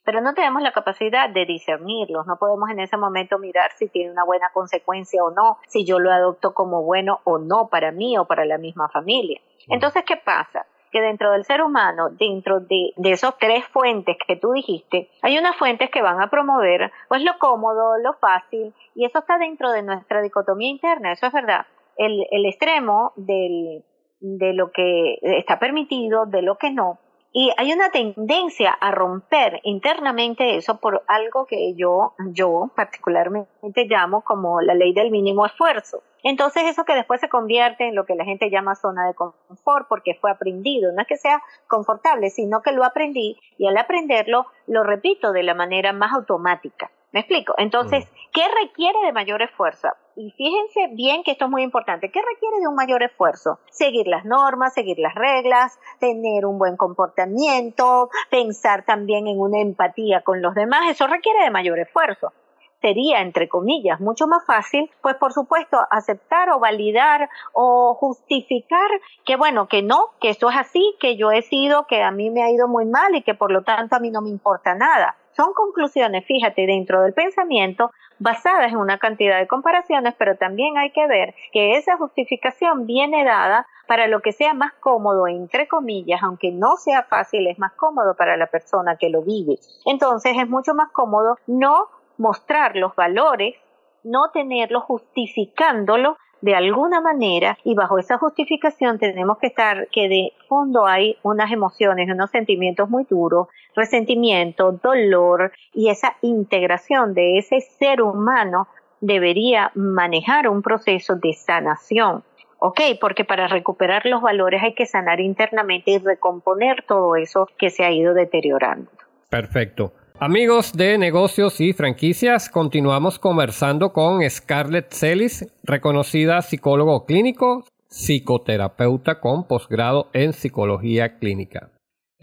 pero 0.04 0.20
no 0.20 0.34
tenemos 0.34 0.62
la 0.62 0.72
capacidad 0.72 1.28
de 1.28 1.44
discernirlos, 1.46 2.26
no 2.26 2.36
podemos 2.38 2.70
en 2.70 2.80
ese 2.80 2.96
momento 2.96 3.38
mirar 3.38 3.70
si 3.76 3.88
tiene 3.88 4.12
una 4.12 4.24
buena 4.24 4.50
consecuencia 4.52 5.22
o 5.24 5.30
no, 5.30 5.58
si 5.66 5.84
yo 5.84 5.98
lo 5.98 6.12
adopto 6.12 6.54
como 6.54 6.82
bueno 6.82 7.20
o 7.24 7.38
no 7.38 7.68
para 7.68 7.92
mí 7.92 8.16
o 8.18 8.24
para 8.24 8.44
la 8.44 8.58
misma 8.58 8.88
familia. 8.88 9.40
Entonces, 9.68 10.04
¿qué 10.06 10.16
pasa? 10.16 10.66
Que 10.92 11.00
dentro 11.00 11.32
del 11.32 11.44
ser 11.44 11.62
humano, 11.62 12.10
dentro 12.10 12.60
de, 12.60 12.92
de 12.96 13.10
esos 13.10 13.36
tres 13.38 13.64
fuentes 13.66 14.16
que 14.26 14.36
tú 14.36 14.52
dijiste, 14.52 15.10
hay 15.22 15.36
unas 15.38 15.56
fuentes 15.56 15.90
que 15.90 16.02
van 16.02 16.20
a 16.20 16.30
promover 16.30 16.92
pues 17.08 17.22
lo 17.22 17.38
cómodo, 17.38 17.98
lo 17.98 18.14
fácil, 18.14 18.72
y 18.94 19.04
eso 19.04 19.18
está 19.18 19.38
dentro 19.38 19.72
de 19.72 19.82
nuestra 19.82 20.22
dicotomía 20.22 20.70
interna, 20.70 21.12
eso 21.12 21.26
es 21.26 21.32
verdad. 21.32 21.66
El, 21.96 22.26
el 22.30 22.46
extremo 22.46 23.12
del, 23.16 23.84
de 24.20 24.52
lo 24.52 24.70
que 24.70 25.18
está 25.22 25.58
permitido, 25.58 26.26
de 26.26 26.42
lo 26.42 26.56
que 26.56 26.70
no, 26.70 26.98
y 27.38 27.52
hay 27.58 27.70
una 27.70 27.90
tendencia 27.90 28.70
a 28.70 28.92
romper 28.92 29.60
internamente 29.62 30.56
eso 30.56 30.80
por 30.80 31.02
algo 31.06 31.44
que 31.44 31.74
yo, 31.74 32.14
yo 32.30 32.70
particularmente 32.74 33.84
llamo 33.84 34.22
como 34.22 34.62
la 34.62 34.72
ley 34.72 34.94
del 34.94 35.10
mínimo 35.10 35.44
esfuerzo. 35.44 36.02
Entonces 36.22 36.62
eso 36.64 36.86
que 36.86 36.94
después 36.94 37.20
se 37.20 37.28
convierte 37.28 37.88
en 37.88 37.94
lo 37.94 38.06
que 38.06 38.14
la 38.14 38.24
gente 38.24 38.48
llama 38.48 38.74
zona 38.74 39.06
de 39.06 39.12
confort 39.12 39.86
porque 39.86 40.14
fue 40.14 40.30
aprendido. 40.30 40.92
No 40.92 41.02
es 41.02 41.06
que 41.06 41.18
sea 41.18 41.42
confortable, 41.68 42.30
sino 42.30 42.62
que 42.62 42.72
lo 42.72 42.84
aprendí 42.84 43.36
y 43.58 43.66
al 43.66 43.76
aprenderlo 43.76 44.46
lo 44.66 44.82
repito 44.82 45.32
de 45.32 45.42
la 45.42 45.52
manera 45.52 45.92
más 45.92 46.14
automática. 46.14 46.90
¿Me 47.16 47.20
explico? 47.20 47.54
Entonces, 47.56 48.04
mm. 48.04 48.08
¿qué 48.30 48.42
requiere 48.62 48.98
de 49.06 49.12
mayor 49.14 49.40
esfuerzo? 49.40 49.88
Y 50.16 50.32
fíjense 50.32 50.88
bien 50.92 51.22
que 51.22 51.30
esto 51.30 51.46
es 51.46 51.50
muy 51.50 51.62
importante. 51.62 52.10
¿Qué 52.10 52.20
requiere 52.20 52.60
de 52.60 52.68
un 52.68 52.74
mayor 52.74 53.02
esfuerzo? 53.02 53.58
Seguir 53.70 54.06
las 54.06 54.26
normas, 54.26 54.74
seguir 54.74 54.98
las 54.98 55.14
reglas, 55.14 55.78
tener 55.98 56.44
un 56.44 56.58
buen 56.58 56.76
comportamiento, 56.76 58.10
pensar 58.28 58.84
también 58.84 59.28
en 59.28 59.40
una 59.40 59.62
empatía 59.62 60.20
con 60.20 60.42
los 60.42 60.54
demás. 60.54 60.90
Eso 60.90 61.06
requiere 61.06 61.42
de 61.42 61.50
mayor 61.50 61.78
esfuerzo 61.78 62.34
sería, 62.82 63.22
entre 63.22 63.48
comillas, 63.48 63.98
mucho 63.98 64.26
más 64.26 64.44
fácil, 64.44 64.90
pues 65.00 65.16
por 65.16 65.32
supuesto, 65.32 65.78
aceptar 65.90 66.50
o 66.50 66.60
validar 66.60 67.30
o 67.54 67.94
justificar 67.94 68.88
que 69.24 69.36
bueno, 69.36 69.66
que 69.68 69.82
no, 69.82 70.10
que 70.20 70.28
esto 70.28 70.50
es 70.50 70.56
así, 70.56 70.94
que 71.00 71.16
yo 71.16 71.32
he 71.32 71.40
sido, 71.40 71.86
que 71.86 72.02
a 72.02 72.10
mí 72.10 72.28
me 72.28 72.42
ha 72.42 72.50
ido 72.50 72.68
muy 72.68 72.84
mal 72.84 73.14
y 73.14 73.22
que 73.22 73.34
por 73.34 73.50
lo 73.50 73.62
tanto 73.62 73.96
a 73.96 74.00
mí 74.00 74.10
no 74.10 74.20
me 74.20 74.28
importa 74.28 74.74
nada. 74.74 75.16
Son 75.36 75.52
conclusiones, 75.52 76.24
fíjate, 76.24 76.66
dentro 76.66 77.02
del 77.02 77.12
pensamiento 77.12 77.90
basadas 78.18 78.72
en 78.72 78.78
una 78.78 78.98
cantidad 78.98 79.38
de 79.38 79.46
comparaciones, 79.46 80.14
pero 80.18 80.36
también 80.36 80.78
hay 80.78 80.90
que 80.92 81.06
ver 81.06 81.34
que 81.52 81.76
esa 81.76 81.98
justificación 81.98 82.86
viene 82.86 83.22
dada 83.22 83.66
para 83.86 84.06
lo 84.06 84.20
que 84.20 84.32
sea 84.32 84.54
más 84.54 84.72
cómodo, 84.80 85.26
entre 85.26 85.68
comillas, 85.68 86.22
aunque 86.22 86.52
no 86.52 86.76
sea 86.76 87.02
fácil, 87.02 87.46
es 87.46 87.58
más 87.58 87.72
cómodo 87.72 88.14
para 88.16 88.38
la 88.38 88.46
persona 88.46 88.96
que 88.96 89.10
lo 89.10 89.20
vive. 89.22 89.58
Entonces 89.84 90.38
es 90.38 90.48
mucho 90.48 90.74
más 90.74 90.90
cómodo 90.90 91.36
no 91.46 91.88
mostrar 92.16 92.74
los 92.74 92.96
valores, 92.96 93.56
no 94.04 94.30
tenerlo 94.32 94.80
justificándolo 94.80 96.16
de 96.40 96.54
alguna 96.54 97.00
manera 97.00 97.58
y 97.64 97.74
bajo 97.74 97.98
esa 97.98 98.18
justificación 98.18 98.98
tenemos 98.98 99.38
que 99.38 99.48
estar 99.48 99.88
que 99.88 100.08
de 100.08 100.32
fondo 100.48 100.86
hay 100.86 101.16
unas 101.22 101.50
emociones, 101.50 102.08
unos 102.10 102.30
sentimientos 102.30 102.88
muy 102.88 103.04
duros, 103.04 103.48
resentimiento, 103.74 104.72
dolor 104.72 105.52
y 105.72 105.90
esa 105.90 106.16
integración 106.22 107.14
de 107.14 107.38
ese 107.38 107.60
ser 107.60 108.02
humano 108.02 108.68
debería 109.00 109.70
manejar 109.74 110.48
un 110.48 110.62
proceso 110.62 111.16
de 111.16 111.32
sanación. 111.32 112.22
¿ok? 112.58 112.80
Porque 113.00 113.24
para 113.24 113.48
recuperar 113.48 114.06
los 114.06 114.22
valores 114.22 114.62
hay 114.62 114.74
que 114.74 114.86
sanar 114.86 115.20
internamente 115.20 115.90
y 115.90 115.98
recomponer 115.98 116.84
todo 116.86 117.16
eso 117.16 117.48
que 117.58 117.70
se 117.70 117.84
ha 117.84 117.92
ido 117.92 118.14
deteriorando. 118.14 118.90
Perfecto. 119.28 119.92
Amigos 120.18 120.72
de 120.72 120.96
negocios 120.96 121.60
y 121.60 121.74
franquicias, 121.74 122.48
continuamos 122.48 123.18
conversando 123.18 123.92
con 123.92 124.22
Scarlett 124.30 124.90
Celis, 124.90 125.46
reconocida 125.62 126.40
psicólogo 126.40 127.04
clínico, 127.04 127.66
psicoterapeuta 127.90 129.20
con 129.20 129.46
posgrado 129.46 130.08
en 130.14 130.32
psicología 130.32 131.18
clínica. 131.18 131.70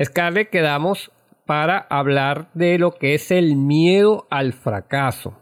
Scarlett, 0.04 0.50
quedamos 0.50 1.12
para 1.46 1.78
hablar 1.78 2.50
de 2.56 2.80
lo 2.80 2.94
que 2.94 3.14
es 3.14 3.30
el 3.30 3.56
miedo 3.56 4.26
al 4.32 4.54
fracaso. 4.54 5.38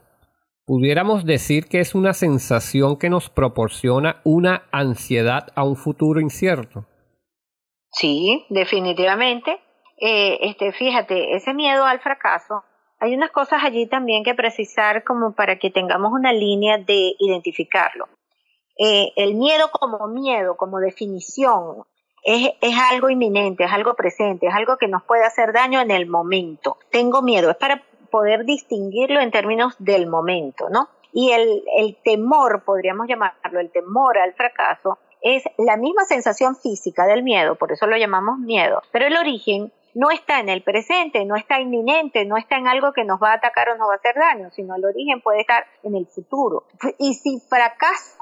Pudiéramos 0.65 1.23
decir 1.23 1.67
que 1.67 1.79
es 1.79 1.95
una 1.95 2.11
sensación 2.11 2.97
que 2.97 3.09
nos 3.09 3.29
proporciona 3.29 4.19
una 4.25 4.63
ansiedad 4.73 5.47
a 5.55 5.63
un 5.63 5.77
futuro 5.77 6.19
incierto. 6.19 6.85
Sí, 7.93 8.45
definitivamente 8.49 9.57
eh, 10.01 10.39
este, 10.49 10.71
fíjate, 10.71 11.35
ese 11.35 11.53
miedo 11.53 11.85
al 11.85 11.99
fracaso, 11.99 12.63
hay 12.99 13.13
unas 13.13 13.29
cosas 13.29 13.63
allí 13.63 13.85
también 13.85 14.23
que 14.23 14.33
precisar 14.33 15.03
como 15.03 15.33
para 15.33 15.59
que 15.59 15.69
tengamos 15.69 16.11
una 16.11 16.33
línea 16.33 16.79
de 16.79 17.13
identificarlo. 17.19 18.09
Eh, 18.79 19.13
el 19.15 19.35
miedo 19.35 19.69
como 19.71 20.07
miedo, 20.07 20.57
como 20.57 20.79
definición, 20.79 21.83
es, 22.23 22.49
es, 22.61 22.75
algo 22.91 23.11
inminente, 23.11 23.63
es 23.63 23.71
algo 23.71 23.93
presente, 23.93 24.47
es 24.47 24.55
algo 24.55 24.77
que 24.77 24.87
nos 24.87 25.03
puede 25.03 25.23
hacer 25.23 25.53
daño 25.53 25.79
en 25.81 25.91
el 25.91 26.07
momento. 26.07 26.77
Tengo 26.89 27.21
miedo, 27.21 27.51
es 27.51 27.57
para 27.57 27.83
poder 28.09 28.43
distinguirlo 28.43 29.19
en 29.19 29.29
términos 29.29 29.75
del 29.77 30.07
momento, 30.07 30.67
¿no? 30.71 30.89
Y 31.13 31.31
el, 31.31 31.63
el 31.77 31.95
temor, 32.03 32.63
podríamos 32.63 33.07
llamarlo, 33.07 33.59
el 33.59 33.71
temor 33.71 34.17
al 34.17 34.33
fracaso, 34.33 34.97
es 35.21 35.43
la 35.59 35.77
misma 35.77 36.05
sensación 36.05 36.55
física 36.55 37.05
del 37.05 37.21
miedo, 37.21 37.55
por 37.55 37.71
eso 37.71 37.85
lo 37.85 37.97
llamamos 37.97 38.39
miedo, 38.39 38.81
pero 38.91 39.05
el 39.05 39.15
origen 39.15 39.71
no 39.93 40.11
está 40.11 40.39
en 40.39 40.49
el 40.49 40.63
presente, 40.63 41.25
no 41.25 41.35
está 41.35 41.59
inminente, 41.59 42.25
no 42.25 42.37
está 42.37 42.57
en 42.57 42.67
algo 42.67 42.93
que 42.93 43.03
nos 43.03 43.21
va 43.21 43.31
a 43.31 43.35
atacar 43.35 43.69
o 43.69 43.77
nos 43.77 43.89
va 43.89 43.93
a 43.93 43.97
hacer 43.97 44.15
daño, 44.15 44.49
sino 44.51 44.75
el 44.75 44.85
origen 44.85 45.21
puede 45.21 45.41
estar 45.41 45.65
en 45.83 45.95
el 45.95 46.07
futuro. 46.07 46.65
Y 46.97 47.15
si 47.15 47.39
fracaso 47.39 48.21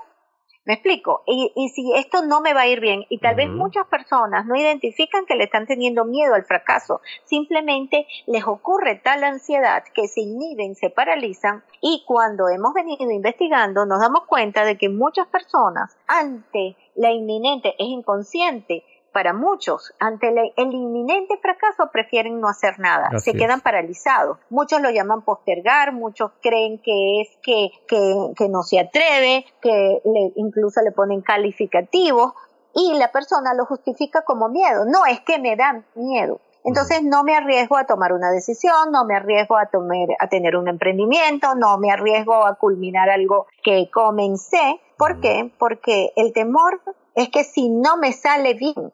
me 0.69 0.75
explico, 0.75 1.23
y, 1.25 1.69
si 1.73 1.93
esto 1.95 2.21
no 2.21 2.41
me 2.41 2.53
va 2.53 2.61
a 2.61 2.67
ir 2.67 2.79
bien, 2.79 3.03
y 3.09 3.17
tal 3.17 3.33
vez 3.33 3.49
muchas 3.49 3.87
personas 3.87 4.45
no 4.45 4.55
identifican 4.55 5.25
que 5.25 5.33
le 5.33 5.45
están 5.45 5.65
teniendo 5.65 6.05
miedo 6.05 6.35
al 6.35 6.45
fracaso, 6.45 7.01
simplemente 7.23 8.05
les 8.27 8.45
ocurre 8.45 9.01
tal 9.03 9.23
ansiedad 9.23 9.83
que 9.95 10.07
se 10.07 10.21
inhiben, 10.21 10.75
se 10.75 10.91
paralizan, 10.91 11.63
y 11.81 12.03
cuando 12.05 12.49
hemos 12.49 12.75
venido 12.75 13.09
investigando 13.09 13.87
nos 13.87 13.99
damos 13.99 14.25
cuenta 14.27 14.63
de 14.63 14.77
que 14.77 14.89
muchas 14.89 15.25
personas 15.25 15.97
ante 16.05 16.75
la 16.93 17.11
inminente 17.11 17.69
es 17.79 17.87
inconsciente, 17.87 18.83
para 19.11 19.33
muchos, 19.33 19.93
ante 19.99 20.29
el, 20.29 20.73
inminente 20.73 21.37
fracaso, 21.41 21.89
prefieren 21.91 22.39
no 22.39 22.47
hacer 22.47 22.79
nada, 22.79 23.17
se 23.19 23.33
quedan 23.33 23.61
paralizados. 23.61 24.37
Muchos 24.49 24.81
lo 24.81 24.89
llaman 24.89 25.23
postergar, 25.23 25.93
muchos 25.93 26.31
creen 26.41 26.79
que 26.79 27.21
es 27.21 27.29
que, 27.41 27.71
que, 27.87 28.49
no 28.49 28.63
se 28.63 28.79
atreve, 28.79 29.45
que 29.61 30.01
le, 30.03 30.31
incluso 30.35 30.81
le 30.81 30.91
ponen 30.91 31.21
calificativos 31.21 32.33
y 32.73 32.93
la 32.97 33.11
persona 33.11 33.53
lo 33.53 33.65
justifica 33.65 34.21
como 34.21 34.49
miedo. 34.49 34.85
No, 34.85 35.05
es 35.05 35.19
que 35.21 35.39
me 35.39 35.55
da 35.55 35.83
miedo. 35.95 36.39
Entonces 36.63 37.01
no 37.03 37.23
me 37.23 37.35
arriesgo 37.35 37.77
a 37.77 37.85
tomar 37.85 38.11
una 38.13 38.31
decisión, 38.31 38.91
no 38.91 39.05
me 39.05 39.15
arriesgo 39.15 39.57
a, 39.57 39.67
tomar, 39.67 40.09
a 40.19 40.27
tener 40.27 40.57
un 40.57 40.67
emprendimiento, 40.67 41.55
no 41.55 41.77
me 41.77 41.91
arriesgo 41.91 42.45
a 42.45 42.55
culminar 42.55 43.09
algo 43.09 43.47
que 43.63 43.89
comencé. 43.89 44.79
¿Por 44.97 45.21
qué? 45.21 45.51
Porque 45.57 46.11
el 46.17 46.33
temor 46.33 46.81
es 47.15 47.29
que 47.29 47.43
si 47.43 47.69
no 47.69 47.97
me 47.97 48.11
sale 48.11 48.53
bien, 48.53 48.91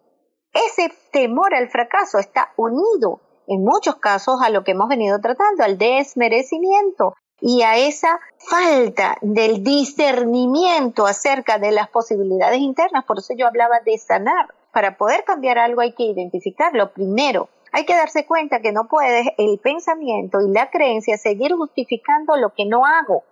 ese 0.56 0.92
temor 1.12 1.54
al 1.54 1.70
fracaso 1.70 2.18
está 2.18 2.54
unido 2.56 3.20
en 3.48 3.64
muchos 3.64 3.98
casos 3.98 4.42
a 4.42 4.50
lo 4.50 4.64
que 4.64 4.72
hemos 4.72 4.88
venido 4.88 5.20
tratando, 5.20 5.64
al 5.64 5.78
desmerecimiento 5.78 7.14
y 7.42 7.62
a 7.62 7.78
esa 7.78 8.20
falta 8.38 9.18
del 9.22 9.64
discernimiento 9.64 11.06
acerca 11.06 11.60
de 11.60 11.72
las 11.72 11.90
posibilidades 11.90 12.60
internas. 12.60 13.04
Por 13.06 13.20
eso 13.20 13.34
yo 13.38 13.48
hablaba 13.48 13.82
de 13.86 13.98
sanar. 13.98 14.54
Para 14.72 14.98
poder 14.98 15.24
cambiar 15.26 15.58
algo 15.58 15.82
hay 15.82 15.94
que 15.94 16.04
identificarlo 16.04 16.92
primero. 16.92 17.50
Hay 17.72 17.86
que 17.86 17.96
darse 17.96 18.26
cuenta 18.26 18.62
que 18.62 18.72
no 18.72 18.88
puedes 18.88 19.28
el 19.38 19.60
pensamiento 19.60 20.40
y 20.42 20.50
la 20.50 20.70
creencia 20.70 21.18
seguir 21.18 21.54
justificando 21.54 22.38
lo 22.38 22.54
que 22.54 22.66
no 22.66 22.86
hago. 22.86 23.24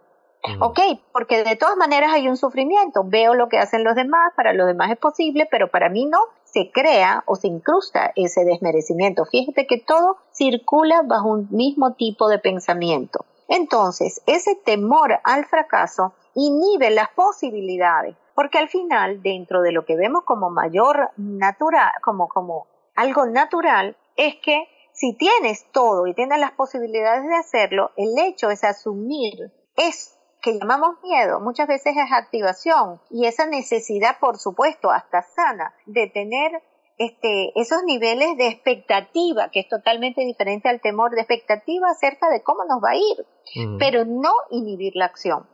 Ok, 0.60 0.80
porque 1.14 1.44
de 1.46 1.56
todas 1.56 1.78
maneras 1.78 2.12
hay 2.14 2.28
un 2.28 2.36
sufrimiento. 2.36 3.04
Veo 3.06 3.34
lo 3.34 3.48
que 3.48 3.60
hacen 3.60 3.86
los 3.86 3.96
demás, 3.96 4.34
para 4.36 4.52
los 4.52 4.68
demás 4.68 4.92
es 4.92 4.98
posible, 4.98 5.48
pero 5.50 5.70
para 5.70 5.88
mí 5.88 6.06
no 6.06 6.20
se 6.54 6.72
crea 6.72 7.24
o 7.26 7.36
se 7.36 7.48
incrusta 7.48 8.14
ese 8.16 8.46
desmerecimiento. 8.46 9.26
Fíjate 9.26 9.66
que 9.66 9.80
todo 9.80 10.18
circula 10.32 11.02
bajo 11.04 11.30
un 11.30 11.48
mismo 11.50 11.94
tipo 11.94 12.30
de 12.30 12.38
pensamiento. 12.38 13.26
Entonces, 13.48 14.22
ese 14.28 14.56
temor 14.56 15.20
al 15.24 15.46
fracaso 15.46 16.14
inhibe 16.36 16.92
las 16.92 17.10
posibilidades, 17.10 18.16
porque 18.36 18.60
al 18.60 18.70
final, 18.70 19.22
dentro 19.24 19.62
de 19.62 19.72
lo 19.72 19.84
que 19.84 19.96
vemos 19.96 20.24
como 20.26 20.52
mayor 20.52 21.10
natural, 21.18 21.92
como, 22.04 22.28
como 22.28 22.68
algo 22.96 23.26
natural, 23.26 23.98
es 24.16 24.36
que 24.36 24.68
si 24.94 25.14
tienes 25.14 25.66
todo 25.72 26.06
y 26.06 26.14
tienes 26.14 26.40
las 26.40 26.52
posibilidades 26.52 27.28
de 27.28 27.36
hacerlo, 27.36 27.92
el 27.98 28.18
hecho 28.20 28.52
es 28.52 28.64
asumir 28.64 29.52
es 29.76 30.13
que 30.44 30.60
llamamos 30.60 31.02
miedo 31.02 31.40
muchas 31.40 31.68
veces 31.68 31.96
es 31.96 32.12
activación 32.12 33.00
y 33.10 33.26
esa 33.26 33.48
necesidad, 33.48 34.20
por 34.20 34.38
supuesto, 34.38 34.92
hasta 34.92 35.22
sana, 35.22 35.74
de 35.86 36.08
tener 36.08 36.62
este, 36.98 37.60
esos 37.60 37.84
niveles 37.84 38.38
de 38.38 38.48
expectativa, 38.48 39.50
que 39.50 39.62
es 39.62 39.70
totalmente 39.70 40.22
diferente 40.22 40.68
al 40.68 40.82
temor 40.82 41.12
de 41.12 41.22
expectativa 41.22 41.90
acerca 41.90 42.30
de 42.30 42.44
cómo 42.44 42.66
nos 42.66 42.84
va 42.84 42.92
a 42.92 42.96
ir, 42.96 43.78
pero 43.80 44.04
no 44.06 44.32
inhibir 44.52 44.94
la 44.96 45.06
acción. 45.06 45.48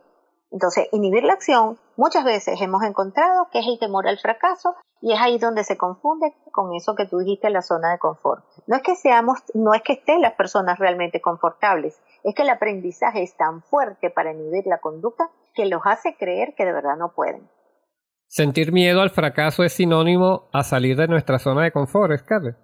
Entonces, 0.50 0.88
inhibir 0.90 1.22
la 1.22 1.34
acción 1.34 1.78
muchas 1.96 2.24
veces 2.24 2.60
hemos 2.60 2.82
encontrado 2.82 3.46
que 3.52 3.60
es 3.60 3.66
el 3.68 3.78
temor 3.78 4.08
al 4.08 4.18
fracaso 4.18 4.74
y 5.00 5.12
es 5.12 5.20
ahí 5.20 5.38
donde 5.38 5.62
se 5.62 5.78
confunde 5.78 6.34
con 6.50 6.74
eso 6.74 6.96
que 6.96 7.06
tú 7.06 7.18
dijiste, 7.18 7.48
la 7.50 7.62
zona 7.62 7.92
de 7.92 7.98
confort. 7.98 8.44
No 8.66 8.76
es 8.76 8.82
que 8.82 8.96
seamos, 8.96 9.38
no 9.54 9.72
es 9.72 9.82
que 9.82 9.94
estén 9.94 10.20
las 10.20 10.34
personas 10.34 10.78
realmente 10.78 11.20
confortables, 11.20 11.96
es 12.24 12.34
que 12.34 12.42
el 12.42 12.50
aprendizaje 12.50 13.22
es 13.22 13.36
tan 13.36 13.62
fuerte 13.62 14.10
para 14.10 14.32
inhibir 14.32 14.66
la 14.66 14.78
conducta 14.78 15.30
que 15.54 15.66
los 15.66 15.82
hace 15.84 16.16
creer 16.16 16.54
que 16.56 16.64
de 16.64 16.72
verdad 16.72 16.96
no 16.96 17.12
pueden. 17.14 17.48
Sentir 18.26 18.72
miedo 18.72 19.00
al 19.00 19.10
fracaso 19.10 19.64
es 19.64 19.72
sinónimo 19.72 20.48
a 20.52 20.62
salir 20.62 20.96
de 20.96 21.08
nuestra 21.08 21.38
zona 21.38 21.64
de 21.64 21.72
confort, 21.72 22.16
Scarlett. 22.18 22.56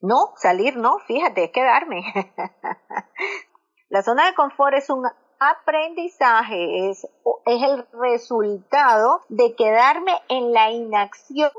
No, 0.00 0.32
salir 0.36 0.76
no, 0.76 0.98
fíjate, 1.06 1.44
es 1.44 1.50
quedarme. 1.52 2.02
la 3.88 4.02
zona 4.02 4.26
de 4.26 4.34
confort 4.34 4.74
es 4.74 4.90
un 4.90 5.06
aprendizaje, 5.38 6.90
es, 6.90 7.06
es 7.46 7.62
el 7.62 7.86
resultado 7.92 9.20
de 9.28 9.54
quedarme 9.54 10.12
en 10.28 10.52
la 10.52 10.72
inacción 10.72 11.50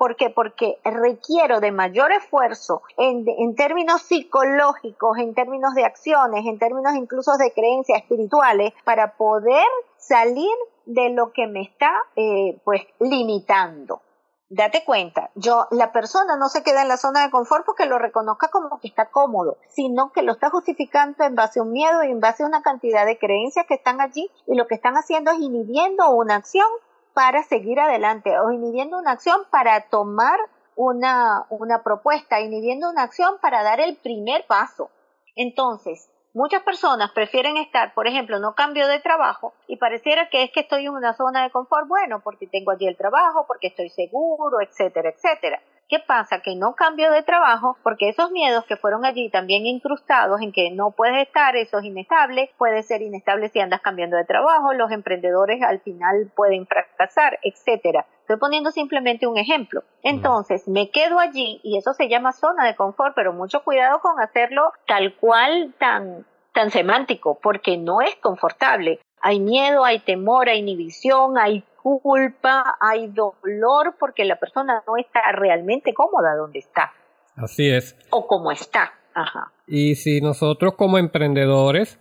¿Por 0.00 0.16
qué? 0.16 0.30
Porque 0.30 0.78
requiero 0.82 1.60
de 1.60 1.72
mayor 1.72 2.10
esfuerzo 2.10 2.80
en, 2.96 3.54
términos 3.54 4.00
psicológicos, 4.00 5.18
en 5.18 5.34
términos 5.34 5.74
de 5.74 5.84
acciones, 5.84 6.46
en 6.46 6.58
términos 6.58 6.94
incluso 6.94 7.36
de 7.36 7.52
creencias 7.52 8.00
espirituales, 8.00 8.72
para 8.84 9.18
poder 9.18 9.66
salir 9.98 10.48
de 10.86 11.10
lo 11.10 11.32
que 11.34 11.46
me 11.46 11.60
está 11.60 11.92
eh, 12.16 12.58
pues 12.64 12.80
limitando. 12.98 14.00
Date 14.48 14.84
cuenta, 14.86 15.28
yo, 15.34 15.66
la 15.70 15.92
persona 15.92 16.38
no 16.38 16.48
se 16.48 16.62
queda 16.62 16.80
en 16.80 16.88
la 16.88 16.96
zona 16.96 17.20
de 17.20 17.30
confort 17.30 17.66
porque 17.66 17.84
lo 17.84 17.98
reconozca 17.98 18.48
como 18.48 18.80
que 18.80 18.88
está 18.88 19.10
cómodo, 19.10 19.58
sino 19.68 20.12
que 20.12 20.22
lo 20.22 20.32
está 20.32 20.48
justificando 20.48 21.24
en 21.24 21.34
base 21.34 21.60
a 21.60 21.62
un 21.62 21.72
miedo 21.72 22.02
y 22.04 22.10
en 22.10 22.20
base 22.20 22.42
a 22.42 22.46
una 22.46 22.62
cantidad 22.62 23.04
de 23.04 23.18
creencias 23.18 23.66
que 23.66 23.74
están 23.74 24.00
allí 24.00 24.30
y 24.46 24.54
lo 24.54 24.66
que 24.66 24.76
están 24.76 24.94
haciendo 24.94 25.30
es 25.30 25.40
inhibiendo 25.40 26.08
una 26.08 26.36
acción 26.36 26.66
para 27.14 27.42
seguir 27.42 27.80
adelante 27.80 28.38
o 28.38 28.50
inhibiendo 28.50 28.98
una 28.98 29.12
acción 29.12 29.42
para 29.50 29.88
tomar 29.88 30.38
una, 30.76 31.46
una 31.50 31.82
propuesta, 31.82 32.40
inhibiendo 32.40 32.88
una 32.88 33.02
acción 33.02 33.36
para 33.42 33.62
dar 33.62 33.80
el 33.80 33.96
primer 33.96 34.46
paso. 34.46 34.90
Entonces, 35.36 36.10
muchas 36.32 36.62
personas 36.62 37.10
prefieren 37.12 37.56
estar, 37.56 37.92
por 37.94 38.06
ejemplo, 38.06 38.38
no 38.38 38.54
cambio 38.54 38.88
de 38.88 39.00
trabajo 39.00 39.52
y 39.66 39.76
pareciera 39.76 40.28
que 40.30 40.42
es 40.42 40.50
que 40.52 40.60
estoy 40.60 40.86
en 40.86 40.92
una 40.92 41.14
zona 41.14 41.42
de 41.42 41.50
confort, 41.50 41.88
bueno, 41.88 42.20
porque 42.20 42.46
tengo 42.46 42.70
allí 42.70 42.86
el 42.86 42.96
trabajo, 42.96 43.44
porque 43.46 43.68
estoy 43.68 43.90
seguro, 43.90 44.60
etcétera, 44.60 45.10
etcétera. 45.10 45.60
¿Qué 45.90 45.98
pasa? 45.98 46.38
Que 46.40 46.54
no 46.54 46.76
cambio 46.76 47.10
de 47.10 47.24
trabajo 47.24 47.76
porque 47.82 48.08
esos 48.08 48.30
miedos 48.30 48.64
que 48.64 48.76
fueron 48.76 49.04
allí 49.04 49.28
también 49.28 49.66
incrustados 49.66 50.40
en 50.40 50.52
que 50.52 50.70
no 50.70 50.92
puedes 50.92 51.26
estar, 51.26 51.56
eso 51.56 51.78
es 51.78 51.84
inestable, 51.84 52.52
puede 52.58 52.84
ser 52.84 53.02
inestable 53.02 53.48
si 53.48 53.58
andas 53.58 53.80
cambiando 53.80 54.16
de 54.16 54.24
trabajo, 54.24 54.72
los 54.72 54.92
emprendedores 54.92 55.60
al 55.62 55.80
final 55.80 56.30
pueden 56.36 56.68
fracasar, 56.68 57.40
etcétera. 57.42 58.06
Estoy 58.20 58.36
poniendo 58.36 58.70
simplemente 58.70 59.26
un 59.26 59.36
ejemplo. 59.36 59.82
Entonces, 60.04 60.68
me 60.68 60.90
quedo 60.90 61.18
allí 61.18 61.60
y 61.64 61.76
eso 61.76 61.92
se 61.92 62.08
llama 62.08 62.30
zona 62.30 62.64
de 62.64 62.76
confort, 62.76 63.16
pero 63.16 63.32
mucho 63.32 63.64
cuidado 63.64 63.98
con 63.98 64.20
hacerlo 64.20 64.72
tal 64.86 65.16
cual 65.16 65.74
tan 65.80 66.24
tan 66.52 66.70
semántico, 66.70 67.38
porque 67.42 67.76
no 67.76 68.00
es 68.00 68.14
confortable. 68.16 69.00
Hay 69.20 69.40
miedo, 69.40 69.84
hay 69.84 69.98
temor, 69.98 70.48
hay 70.48 70.60
inhibición, 70.60 71.36
hay 71.36 71.64
culpa, 71.82 72.76
hay 72.80 73.08
dolor 73.08 73.96
porque 73.98 74.24
la 74.24 74.38
persona 74.38 74.82
no 74.86 74.96
está 74.96 75.20
realmente 75.32 75.94
cómoda 75.94 76.36
donde 76.36 76.60
está. 76.60 76.92
Así 77.36 77.68
es. 77.68 77.96
O 78.10 78.26
como 78.26 78.52
está. 78.52 78.92
Ajá. 79.14 79.52
Y 79.66 79.96
si 79.96 80.20
nosotros 80.20 80.74
como 80.76 80.98
emprendedores, 80.98 82.00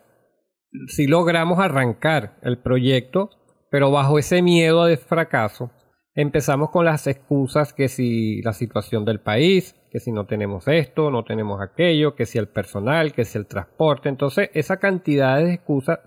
si 0.87 1.07
logramos 1.07 1.59
arrancar 1.59 2.37
el 2.41 2.61
proyecto, 2.61 3.29
pero 3.71 3.91
bajo 3.91 4.19
ese 4.19 4.41
miedo 4.41 4.85
de 4.85 4.97
fracaso, 4.97 5.71
empezamos 6.13 6.69
con 6.69 6.85
las 6.85 7.07
excusas 7.07 7.73
que 7.73 7.87
si 7.87 8.41
la 8.41 8.53
situación 8.53 9.05
del 9.05 9.21
país, 9.21 9.75
que 9.91 9.99
si 9.99 10.11
no 10.11 10.25
tenemos 10.25 10.67
esto, 10.67 11.09
no 11.11 11.23
tenemos 11.23 11.61
aquello, 11.61 12.15
que 12.15 12.25
si 12.25 12.37
el 12.37 12.49
personal, 12.49 13.13
que 13.13 13.25
si 13.25 13.37
el 13.37 13.47
transporte. 13.47 14.09
Entonces, 14.09 14.49
esa 14.53 14.77
cantidad 14.77 15.37
de 15.37 15.53
excusas 15.53 15.99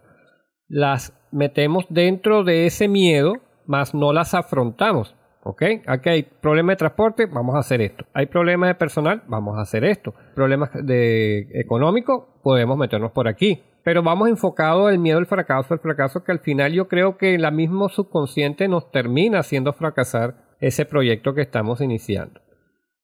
las 0.69 1.13
metemos 1.33 1.87
dentro 1.89 2.45
de 2.45 2.67
ese 2.67 2.89
miedo 2.89 3.35
más 3.66 3.94
no 3.94 4.12
las 4.12 4.35
afrontamos. 4.35 5.14
¿Ok? 5.44 5.62
Aquí 5.87 6.09
hay 6.09 6.22
problemas 6.22 6.75
de 6.75 6.79
transporte, 6.79 7.27
vamos 7.27 7.57
a 7.57 7.59
hacer 7.59 7.81
esto. 7.81 8.05
Hay 8.14 8.27
problemas 8.27 8.68
de 8.68 8.75
personal, 8.77 9.22
vamos 9.27 9.59
a 9.59 9.62
hacer 9.62 9.85
esto. 9.85 10.14
Problemas 10.37 10.70
de 10.72 11.48
económico, 11.55 12.38
podemos 12.44 12.79
meternos 12.79 13.11
por 13.11 13.27
aquí. 13.27 13.64
Pero 13.83 14.05
vamos 14.05 14.29
enfocado 14.29 14.88
el 14.88 15.01
miedo 15.01 15.18
al 15.18 15.27
fracaso, 15.27 15.75
el 15.75 15.81
fracaso 15.81 16.22
que 16.22 16.31
al 16.31 16.38
final 16.38 16.72
yo 16.72 16.87
creo 16.87 17.18
que 17.18 17.37
la 17.38 17.51
mismo 17.51 17.88
subconsciente 17.88 18.68
nos 18.68 18.92
termina 18.92 19.40
haciendo 19.40 19.72
fracasar 19.72 20.35
ese 20.61 20.85
proyecto 20.85 21.35
que 21.35 21.42
estamos 21.42 21.81
iniciando. 21.81 22.40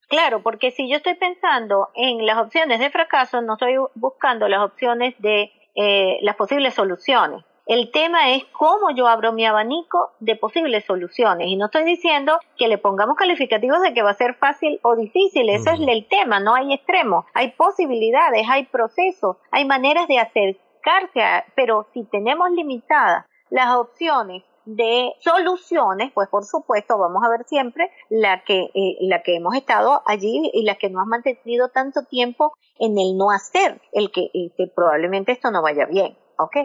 Claro, 0.08 0.42
porque 0.42 0.70
si 0.70 0.88
yo 0.88 0.96
estoy 0.96 1.16
pensando 1.16 1.88
en 1.94 2.24
las 2.24 2.38
opciones 2.38 2.78
de 2.78 2.90
fracaso, 2.90 3.42
no 3.42 3.54
estoy 3.54 3.74
buscando 3.94 4.48
las 4.48 4.60
opciones 4.60 5.14
de 5.18 5.50
eh, 5.74 6.18
las 6.22 6.36
posibles 6.36 6.74
soluciones. 6.74 7.44
El 7.68 7.90
tema 7.90 8.30
es 8.32 8.46
cómo 8.46 8.92
yo 8.96 9.06
abro 9.06 9.34
mi 9.34 9.44
abanico 9.44 10.12
de 10.20 10.36
posibles 10.36 10.86
soluciones. 10.86 11.48
Y 11.48 11.56
no 11.56 11.66
estoy 11.66 11.84
diciendo 11.84 12.38
que 12.56 12.66
le 12.66 12.78
pongamos 12.78 13.16
calificativos 13.16 13.82
de 13.82 13.92
que 13.92 14.02
va 14.02 14.10
a 14.10 14.14
ser 14.14 14.36
fácil 14.36 14.80
o 14.82 14.96
difícil. 14.96 15.50
Eso 15.50 15.72
es 15.72 15.80
el 15.86 16.08
tema. 16.08 16.40
No 16.40 16.54
hay 16.54 16.72
extremos. 16.72 17.26
Hay 17.34 17.52
posibilidades, 17.52 18.46
hay 18.48 18.64
procesos, 18.64 19.36
hay 19.50 19.66
maneras 19.66 20.08
de 20.08 20.18
acercarse 20.18 21.20
a, 21.20 21.44
pero 21.54 21.86
si 21.92 22.04
tenemos 22.04 22.50
limitadas 22.52 23.26
las 23.50 23.74
opciones 23.76 24.44
de 24.64 25.12
soluciones, 25.20 26.10
pues 26.12 26.28
por 26.30 26.44
supuesto 26.44 26.96
vamos 26.96 27.22
a 27.22 27.28
ver 27.28 27.44
siempre 27.44 27.90
la 28.08 28.44
que, 28.44 28.70
eh, 28.74 28.96
la 29.00 29.22
que 29.22 29.36
hemos 29.36 29.54
estado 29.54 30.02
allí 30.06 30.50
y 30.54 30.62
la 30.62 30.76
que 30.76 30.88
no 30.88 31.00
has 31.00 31.06
mantenido 31.06 31.68
tanto 31.68 32.04
tiempo 32.04 32.54
en 32.78 32.98
el 32.98 33.16
no 33.16 33.30
hacer, 33.30 33.80
el 33.92 34.10
que, 34.10 34.30
probablemente 34.74 35.32
esto 35.32 35.50
no 35.50 35.62
vaya 35.62 35.86
bien, 35.86 36.16
¿ok? 36.38 36.56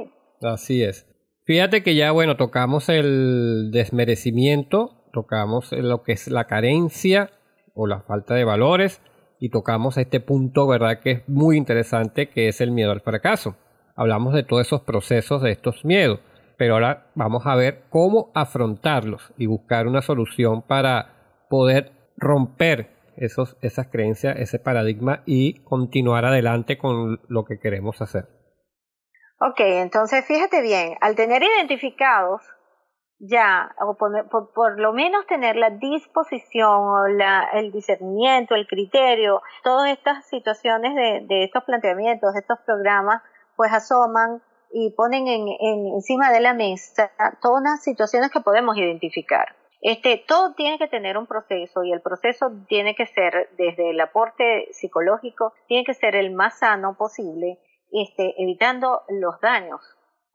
Así 0.43 0.83
es. 0.83 1.07
Fíjate 1.45 1.83
que 1.83 1.95
ya, 1.95 2.11
bueno, 2.11 2.37
tocamos 2.37 2.89
el 2.89 3.71
desmerecimiento, 3.71 5.05
tocamos 5.11 5.71
lo 5.71 6.03
que 6.03 6.13
es 6.13 6.27
la 6.27 6.45
carencia 6.45 7.31
o 7.73 7.87
la 7.87 8.01
falta 8.01 8.35
de 8.35 8.45
valores 8.45 9.01
y 9.39 9.49
tocamos 9.49 9.97
este 9.97 10.19
punto, 10.19 10.67
¿verdad? 10.67 10.99
Que 10.99 11.11
es 11.11 11.29
muy 11.29 11.57
interesante, 11.57 12.29
que 12.29 12.47
es 12.47 12.61
el 12.61 12.71
miedo 12.71 12.91
al 12.91 13.01
fracaso. 13.01 13.55
Hablamos 13.95 14.33
de 14.33 14.43
todos 14.43 14.67
esos 14.67 14.81
procesos 14.81 15.41
de 15.41 15.51
estos 15.51 15.83
miedos 15.83 16.19
pero 16.57 16.75
ahora 16.75 17.07
vamos 17.15 17.45
a 17.45 17.55
ver 17.55 17.83
cómo 17.89 18.31
afrontarlos 18.33 19.33
y 19.37 19.47
buscar 19.47 19.87
una 19.87 20.01
solución 20.01 20.61
para 20.61 21.45
poder 21.49 21.91
romper 22.17 22.89
esos, 23.15 23.57
esas 23.61 23.87
creencias, 23.87 24.37
ese 24.39 24.59
paradigma 24.59 25.23
y 25.25 25.55
continuar 25.63 26.25
adelante 26.25 26.77
con 26.77 27.19
lo 27.27 27.45
que 27.45 27.59
queremos 27.59 28.01
hacer. 28.01 28.42
Ok, 29.39 29.59
entonces 29.59 30.25
fíjate 30.25 30.61
bien, 30.61 30.97
al 31.01 31.15
tener 31.15 31.43
identificados 31.43 32.41
ya, 33.19 33.73
o 33.79 33.95
por, 33.95 34.79
lo 34.79 34.91
menos 34.91 35.25
tener 35.27 35.55
la 35.55 35.69
disposición, 35.69 36.69
o 36.69 37.07
la, 37.07 37.49
el 37.53 37.71
discernimiento, 37.71 38.55
el 38.55 38.67
criterio, 38.67 39.41
todas 39.63 39.91
estas 39.91 40.27
situaciones 40.27 40.93
de, 40.95 41.25
de 41.27 41.45
estos 41.45 41.63
planteamientos, 41.63 42.35
estos 42.35 42.59
programas, 42.65 43.21
pues 43.55 43.71
asoman 43.71 44.41
y 44.73 44.89
ponen 44.91 45.27
en, 45.27 45.47
encima 45.93 46.31
de 46.31 46.41
la 46.41 46.53
mesa 46.53 47.11
todas 47.41 47.63
las 47.63 47.83
situaciones 47.83 48.31
que 48.31 48.41
podemos 48.41 48.75
identificar. 48.75 49.55
Este, 49.81 50.23
todo 50.27 50.53
tiene 50.55 50.79
que 50.79 50.87
tener 50.87 51.17
un 51.17 51.27
proceso 51.27 51.83
y 51.83 51.91
el 51.91 52.01
proceso 52.01 52.51
tiene 52.67 52.95
que 52.95 53.05
ser 53.05 53.49
desde 53.57 53.91
el 53.91 53.99
aporte 53.99 54.67
psicológico, 54.71 55.53
tiene 55.67 55.83
que 55.83 55.93
ser 55.93 56.15
el 56.15 56.31
más 56.31 56.59
sano 56.59 56.95
posible, 56.97 57.59
este, 57.93 58.41
evitando 58.41 59.03
los 59.09 59.39
daños 59.41 59.81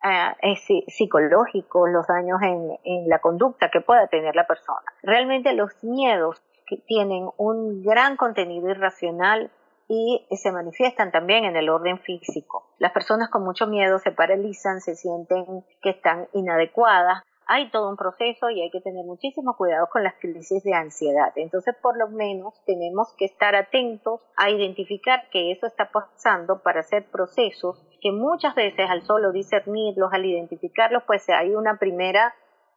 eh, 0.05 0.85
psicológicos, 0.87 1.91
los 1.91 2.07
daños 2.07 2.41
en, 2.43 2.79
en 2.85 3.09
la 3.09 3.19
conducta 3.19 3.71
que 3.71 3.81
pueda 3.81 4.07
tener 4.07 4.35
la 4.37 4.47
persona. 4.47 4.93
Realmente 5.03 5.53
los 5.55 5.83
miedos 5.83 6.41
que 6.67 6.77
tienen 6.77 7.29
un 7.37 7.83
gran 7.83 8.17
contenido 8.17 8.71
irracional 8.71 9.51
y 9.89 10.27
se 10.31 10.53
manifiestan 10.53 11.11
también 11.11 11.45
en 11.45 11.57
el 11.57 11.71
orden 11.71 11.99
físico. 11.99 12.67
Las 12.79 12.93
personas 12.93 13.31
con 13.31 13.43
mucho 13.43 13.67
miedo 13.67 13.99
se 13.99 14.13
paralizan, 14.13 14.81
se 14.81 14.95
sienten 14.95 15.65
que 15.81 15.91
están 15.91 16.29
inadecuadas. 16.35 17.23
Hay 17.51 17.71
todo 17.71 17.89
un 17.89 17.97
proceso 17.97 18.51
y 18.51 18.61
hay 18.61 18.71
que 18.71 18.83
tener 18.83 19.07
muchísimo 19.07 19.57
cuidado 19.57 19.89
con 19.91 20.03
las 20.05 20.17
crisis 20.21 20.63
de 20.65 20.75
ansiedad. 20.75 21.33
Entonces, 21.35 21.75
por 21.81 21.97
lo 21.97 22.09
menos, 22.09 22.63
tenemos 22.67 23.15
que 23.17 23.25
estar 23.25 23.57
atentos 23.57 24.21
a 24.37 24.51
identificar 24.51 25.31
que 25.31 25.51
eso 25.51 25.67
está 25.67 25.91
pasando 25.91 26.63
para 26.63 26.81
hacer 26.81 27.11
procesos 27.11 27.83
que 28.03 28.13
muchas 28.13 28.55
veces 28.55 28.91
al 28.91 29.01
solo 29.01 29.33
discernirlos, 29.33 30.13
al 30.13 30.27
identificarlos, 30.27 31.05
pues 31.07 31.27
hay 31.31 31.55
una 31.55 31.79
primera, 31.79 32.35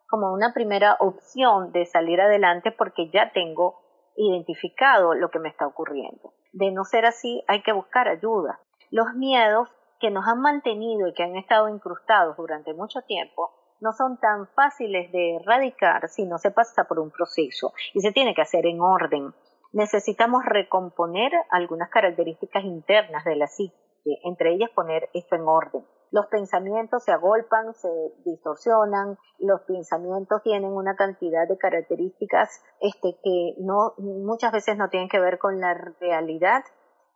como 0.07 0.31
una 0.31 0.53
primera 0.53 0.95
opción 1.01 1.73
de 1.73 1.85
salir 1.85 2.21
adelante 2.21 2.71
porque 2.71 3.09
ya 3.09 3.33
tengo 3.33 3.81
identificado 4.15 5.13
lo 5.15 5.29
que 5.31 5.39
me 5.39 5.49
está 5.49 5.67
ocurriendo. 5.67 6.31
De 6.53 6.71
no 6.71 6.85
ser 6.85 7.05
así, 7.05 7.43
hay 7.49 7.61
que 7.61 7.73
buscar 7.73 8.07
ayuda. 8.07 8.61
Los 8.89 9.13
miedos 9.15 9.67
que 9.99 10.11
nos 10.11 10.25
han 10.27 10.39
mantenido 10.39 11.09
y 11.09 11.13
que 11.13 11.23
han 11.23 11.35
estado 11.35 11.67
incrustados 11.67 12.37
durante 12.37 12.73
mucho 12.73 13.01
tiempo 13.01 13.51
no 13.81 13.91
son 13.91 14.17
tan 14.19 14.47
fáciles 14.55 15.11
de 15.11 15.35
erradicar 15.35 16.07
si 16.07 16.25
no 16.25 16.37
se 16.37 16.51
pasa 16.51 16.85
por 16.85 16.99
un 16.99 17.11
proceso 17.11 17.73
y 17.93 18.01
se 18.01 18.11
tiene 18.11 18.33
que 18.33 18.41
hacer 18.41 18.65
en 18.65 18.79
orden. 18.79 19.33
Necesitamos 19.73 20.43
recomponer 20.45 21.31
algunas 21.49 21.89
características 21.89 22.63
internas 22.63 23.25
de 23.25 23.35
la 23.35 23.47
psique, 23.47 23.75
entre 24.23 24.53
ellas 24.53 24.69
poner 24.75 25.09
esto 25.13 25.35
en 25.35 25.41
orden 25.41 25.83
los 26.11 26.27
pensamientos 26.27 27.03
se 27.03 27.11
agolpan, 27.11 27.73
se 27.73 27.89
distorsionan, 28.25 29.17
los 29.39 29.61
pensamientos 29.61 30.43
tienen 30.43 30.71
una 30.71 30.95
cantidad 30.95 31.47
de 31.47 31.57
características 31.57 32.49
este, 32.81 33.17
que 33.23 33.55
no, 33.59 33.93
muchas 33.97 34.51
veces 34.51 34.77
no 34.77 34.89
tienen 34.89 35.09
que 35.09 35.19
ver 35.19 35.39
con 35.39 35.59
la 35.59 35.73
realidad, 35.99 36.63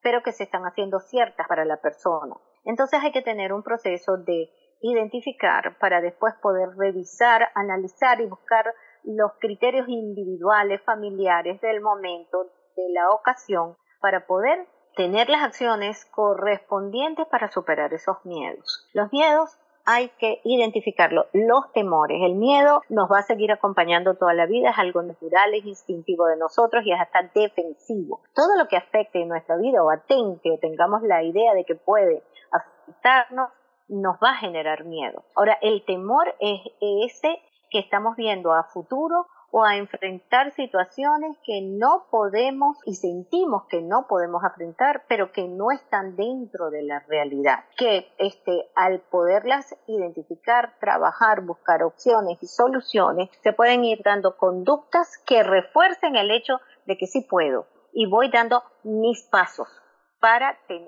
pero 0.02 0.24
que 0.24 0.32
se 0.32 0.46
están 0.46 0.64
haciendo 0.64 1.00
ciertas 1.00 1.46
para 1.48 1.66
la 1.66 1.82
persona. 1.82 2.36
Entonces 2.64 3.02
hay 3.04 3.12
que 3.12 3.22
tener 3.22 3.52
un 3.52 3.64
proceso 3.64 4.18
de 4.18 4.50
identificar 4.82 5.78
para 5.80 6.02
después 6.02 6.34
poder 6.42 6.70
revisar, 6.78 7.50
analizar 7.56 8.22
y 8.22 8.26
buscar 8.26 8.74
los 9.04 9.32
criterios 9.40 9.88
individuales, 9.88 10.82
familiares 10.84 11.62
del 11.62 11.82
momento, 11.82 12.48
de 12.76 12.90
la 12.94 13.10
ocasión, 13.12 13.76
para 14.02 14.26
poder 14.26 14.68
tener 14.96 15.30
las 15.30 15.44
acciones 15.44 16.06
correspondientes 16.06 17.28
para 17.28 17.52
superar 17.52 17.94
esos 17.94 18.18
miedos. 18.26 18.90
Los 18.94 19.12
miedos 19.12 19.58
hay 19.86 20.10
que 20.18 20.42
identificarlo. 20.44 21.28
Los 21.32 21.72
temores, 21.72 22.20
el 22.24 22.36
miedo 22.36 22.82
nos 22.90 23.10
va 23.10 23.20
a 23.20 23.24
seguir 23.24 23.52
acompañando 23.52 24.16
toda 24.16 24.34
la 24.34 24.48
vida, 24.48 24.72
es 24.72 24.80
algo 24.80 25.04
natural, 25.04 25.54
es 25.54 25.66
instintivo 25.66 26.26
de 26.26 26.38
nosotros 26.38 26.84
y 26.86 26.92
es 26.92 27.00
hasta 27.00 27.30
defensivo. 27.34 28.22
Todo 28.34 28.58
lo 28.58 28.68
que 28.68 28.78
afecte 28.78 29.22
en 29.22 29.30
nuestra 29.30 29.58
vida 29.58 29.84
o 29.84 29.92
atente 29.92 30.52
o 30.52 30.58
tengamos 30.58 31.04
la 31.04 31.24
idea 31.24 31.54
de 31.54 31.66
que 31.66 31.76
puede 31.76 32.24
afectarnos, 32.52 33.50
nos 33.88 34.16
va 34.18 34.32
a 34.32 34.38
generar 34.38 34.86
miedo. 34.86 35.24
Ahora, 35.36 35.58
el 35.62 35.84
temor 35.86 36.36
es 36.40 36.62
ese 36.82 37.40
que 37.70 37.80
estamos 37.80 38.16
viendo 38.16 38.54
a 38.54 38.64
futuro 38.64 39.28
o 39.52 39.64
a 39.64 39.78
enfrentar 39.78 40.52
situaciones 40.52 41.38
que 41.46 41.62
no 41.62 42.08
podemos 42.12 42.78
y 42.86 42.96
sentimos 42.96 43.64
que 43.70 43.82
no 43.82 44.06
podemos 44.08 44.44
enfrentar, 44.44 45.06
pero 45.08 45.32
que 45.32 45.48
no 45.48 45.72
están 45.72 46.18
dentro 46.18 46.70
de 46.70 46.84
la 46.84 47.00
realidad. 47.08 47.64
Que 47.78 48.12
este, 48.18 48.70
al 48.76 49.00
poderlas 49.00 49.74
identificar, 49.88 50.74
trabajar, 50.80 51.42
buscar 51.42 51.84
opciones 51.84 52.38
y 52.42 52.48
soluciones, 52.48 53.30
se 53.44 53.54
pueden 53.54 53.86
ir 53.86 54.02
dando 54.04 54.36
conductas 54.36 55.24
que 55.26 55.42
refuercen 55.42 56.18
el 56.18 56.32
hecho 56.32 56.60
de 56.86 56.98
que 56.98 57.08
sí 57.08 57.22
puedo 57.22 57.68
y 57.94 58.10
voy 58.10 58.30
dando 58.30 58.62
mis 58.84 59.24
pasos 59.24 59.70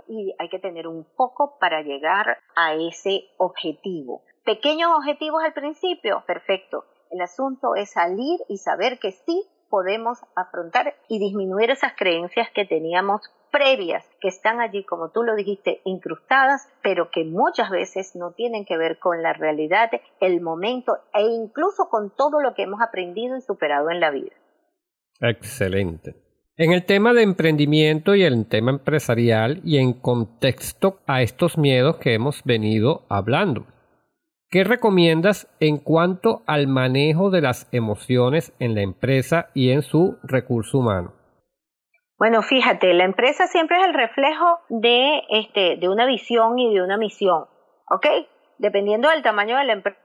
y 0.08 0.34
hay 0.40 0.50
que 0.50 0.60
tener 0.60 0.88
un 0.88 1.06
poco 1.16 1.58
para 1.60 1.82
llegar 1.82 2.38
a 2.56 2.74
ese 2.74 3.30
objetivo. 3.38 4.22
Pequeños 4.44 4.92
objetivos 4.96 5.44
al 5.44 5.54
principio, 5.54 6.24
perfecto 6.26 6.86
el 7.12 7.22
asunto 7.22 7.76
es 7.76 7.92
salir 7.92 8.40
y 8.48 8.58
saber 8.58 9.00
que 9.00 9.12
sí 9.12 9.44
podemos 9.70 10.20
afrontar 10.36 10.96
y 11.08 11.20
disminuir 11.20 11.70
esas 11.70 11.94
creencias 11.96 12.50
que 12.54 12.66
teníamos 12.66 13.22
previas, 13.52 14.06
que 14.22 14.28
están 14.28 14.60
allí, 14.60 14.84
como 14.84 15.10
tú 15.10 15.24
lo 15.24 15.36
dijiste, 15.36 15.82
incrustadas, 15.84 16.70
pero 16.82 17.10
que 17.12 17.24
muchas 17.24 17.70
veces 17.70 18.16
no 18.16 18.32
tienen 18.32 18.66
que 18.66 18.78
ver 18.78 19.00
con 19.00 19.22
la 19.22 19.34
realidad, 19.34 19.90
el 20.20 20.42
momento 20.42 20.98
e 21.14 21.24
incluso 21.24 21.90
con 21.90 22.12
todo 22.16 22.42
lo 22.42 22.54
que 22.54 22.64
hemos 22.64 22.82
aprendido 22.82 23.38
y 23.38 23.42
superado 23.42 23.90
en 23.90 24.00
la 24.00 24.12
vida. 24.12 24.36
Excelente. 25.20 26.27
En 26.60 26.72
el 26.72 26.88
tema 26.88 27.14
de 27.14 27.22
emprendimiento 27.22 28.16
y 28.16 28.24
el 28.24 28.50
tema 28.50 28.72
empresarial 28.72 29.62
y 29.64 29.78
en 29.78 29.94
contexto 29.94 30.98
a 31.06 31.22
estos 31.22 31.56
miedos 31.56 31.98
que 31.98 32.16
hemos 32.16 32.44
venido 32.46 33.04
hablando. 33.10 33.68
¿Qué 34.50 34.64
recomiendas 34.64 35.48
en 35.60 35.78
cuanto 35.78 36.42
al 36.48 36.66
manejo 36.66 37.30
de 37.30 37.42
las 37.42 37.72
emociones 37.72 38.56
en 38.58 38.74
la 38.74 38.82
empresa 38.82 39.52
y 39.54 39.70
en 39.70 39.84
su 39.84 40.18
recurso 40.24 40.80
humano? 40.80 41.14
Bueno, 42.18 42.42
fíjate, 42.42 42.92
la 42.96 43.04
empresa 43.04 43.46
siempre 43.46 43.78
es 43.78 43.86
el 43.86 43.94
reflejo 43.94 44.58
de, 44.70 45.22
este, 45.30 45.78
de 45.78 45.90
una 45.90 46.08
visión 46.08 46.58
y 46.58 46.74
de 46.74 46.82
una 46.82 46.98
misión, 46.98 47.46
¿ok? 47.88 48.08
Dependiendo 48.58 49.10
del 49.10 49.22
tamaño 49.22 49.58
de 49.58 49.66
la 49.66 49.74
empresa, 49.74 50.00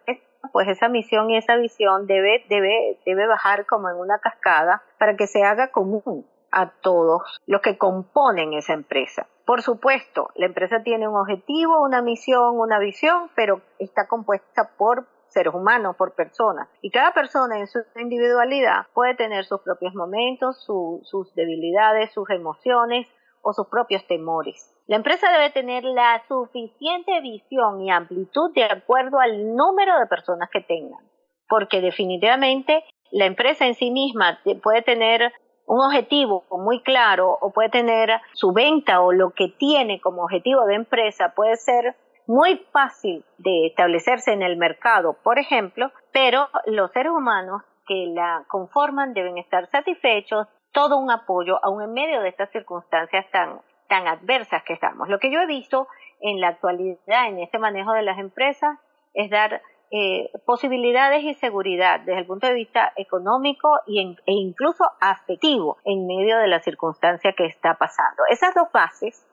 pues 0.53 0.69
esa 0.69 0.91
misión 0.91 1.31
y 1.31 1.39
esa 1.39 1.57
visión 1.57 2.07
debe, 2.07 2.45
debe, 2.51 2.99
debe 3.07 3.27
bajar 3.27 3.65
como 3.65 3.89
en 3.89 3.97
una 3.97 4.19
cascada 4.19 4.83
para 4.99 5.17
que 5.17 5.27
se 5.27 5.43
haga 5.45 5.69
común 5.69 6.27
a 6.53 6.71
todos 6.71 7.23
los 7.47 7.61
que 7.61 7.79
componen 7.79 8.53
esa 8.53 8.75
empresa. 8.75 9.27
Por 9.45 9.63
supuesto, 9.63 10.31
la 10.37 10.47
empresa 10.47 10.83
tiene 10.83 11.09
un 11.09 11.17
objetivo, 11.17 11.83
una 11.83 12.03
misión, 12.03 12.61
una 12.61 12.79
visión, 12.79 13.31
pero 13.35 13.63
está 13.79 14.07
compuesta 14.07 14.71
por 14.77 15.07
seres 15.29 15.55
humanos, 15.55 15.97
por 15.97 16.15
personas. 16.15 16.69
Y 16.81 16.91
cada 16.91 17.13
persona 17.13 17.59
en 17.59 17.67
su 17.67 17.81
individualidad 17.97 18.87
puede 18.95 19.15
tener 19.15 19.45
sus 19.45 19.61
propios 19.63 19.95
momentos, 19.95 20.63
sus 20.63 21.35
debilidades, 21.35 22.13
sus 22.13 22.29
emociones 22.31 23.07
o 23.43 23.53
sus 23.53 23.67
propios 23.67 24.07
temores. 24.07 24.73
La 24.87 24.97
empresa 24.97 25.31
debe 25.33 25.51
tener 25.51 25.85
la 25.85 26.23
suficiente 26.29 27.21
visión 27.21 27.81
y 27.81 27.91
amplitud 27.91 28.53
de 28.55 28.65
acuerdo 28.65 29.19
al 29.19 29.55
número 29.57 29.99
de 29.99 30.07
personas 30.07 30.49
que 30.51 30.61
tengan, 30.61 31.01
porque 31.49 31.81
definitivamente 31.81 32.85
la 33.11 33.27
empresa 33.27 33.67
en 33.67 33.75
sí 33.75 33.91
misma 33.91 34.39
puede 34.63 34.83
tener 34.83 35.33
un 35.67 35.81
objetivo 35.81 36.45
muy 36.51 36.83
claro 36.83 37.39
o 37.41 37.53
puede 37.53 37.69
tener 37.69 38.21
su 38.35 38.53
venta 38.53 39.01
o 39.01 39.13
lo 39.13 39.31
que 39.31 39.49
tiene 39.49 40.01
como 40.01 40.25
objetivo 40.25 40.65
de 40.67 40.75
empresa 40.75 41.33
puede 41.35 41.57
ser 41.57 41.97
muy 42.27 42.57
fácil 42.73 43.25
de 43.39 43.67
establecerse 43.67 44.33
en 44.33 44.43
el 44.43 44.57
mercado, 44.57 45.17
por 45.23 45.39
ejemplo, 45.39 45.91
pero 46.13 46.49
los 46.67 46.91
seres 46.93 47.13
humanos 47.13 47.63
que 47.87 48.07
la 48.15 48.45
conforman 48.49 49.13
deben 49.13 49.39
estar 49.39 49.69
satisfechos, 49.71 50.47
todo 50.73 50.99
un 50.99 51.11
apoyo, 51.11 51.59
aún 51.65 51.83
en 51.83 51.93
medio 51.93 52.21
de 52.21 52.29
estas 52.29 52.51
circunstancias 52.51 53.27
tan, 53.33 53.61
tan 53.89 54.07
adversas 54.07 54.63
que 54.65 54.73
estamos. 54.73 55.09
Lo 55.09 55.19
que 55.19 55.33
yo 55.33 55.41
he 55.41 55.47
visto 55.47 55.89
en 56.21 56.41
la 56.41 56.49
actualidad 56.49 57.29
en 57.29 57.41
este 57.41 57.59
manejo 57.59 57.93
de 57.93 58.03
las 58.03 58.19
empresas 58.19 58.79
es 59.15 59.29
dar 59.31 59.61
eh, 59.95 60.31
posibilidades 60.47 61.23
y 61.23 61.35
seguridad 61.35 62.01
desde 62.01 62.21
el 62.21 62.27
punto 62.27 62.47
de 62.47 62.55
vista 62.55 62.95
económico 62.97 63.69
y 63.87 64.01
e 64.01 64.33
incluso 64.33 64.91
afectivo 65.01 65.77
en 65.85 66.07
medio 66.07 66.39
de 66.39 66.49
la 66.49 66.61
circunstancia 66.61 67.35
que 67.35 67.45
está 67.45 67.75
pasando. 67.75 68.23
Esas 68.31 68.55
dos 68.55 68.69
bases 68.73 69.27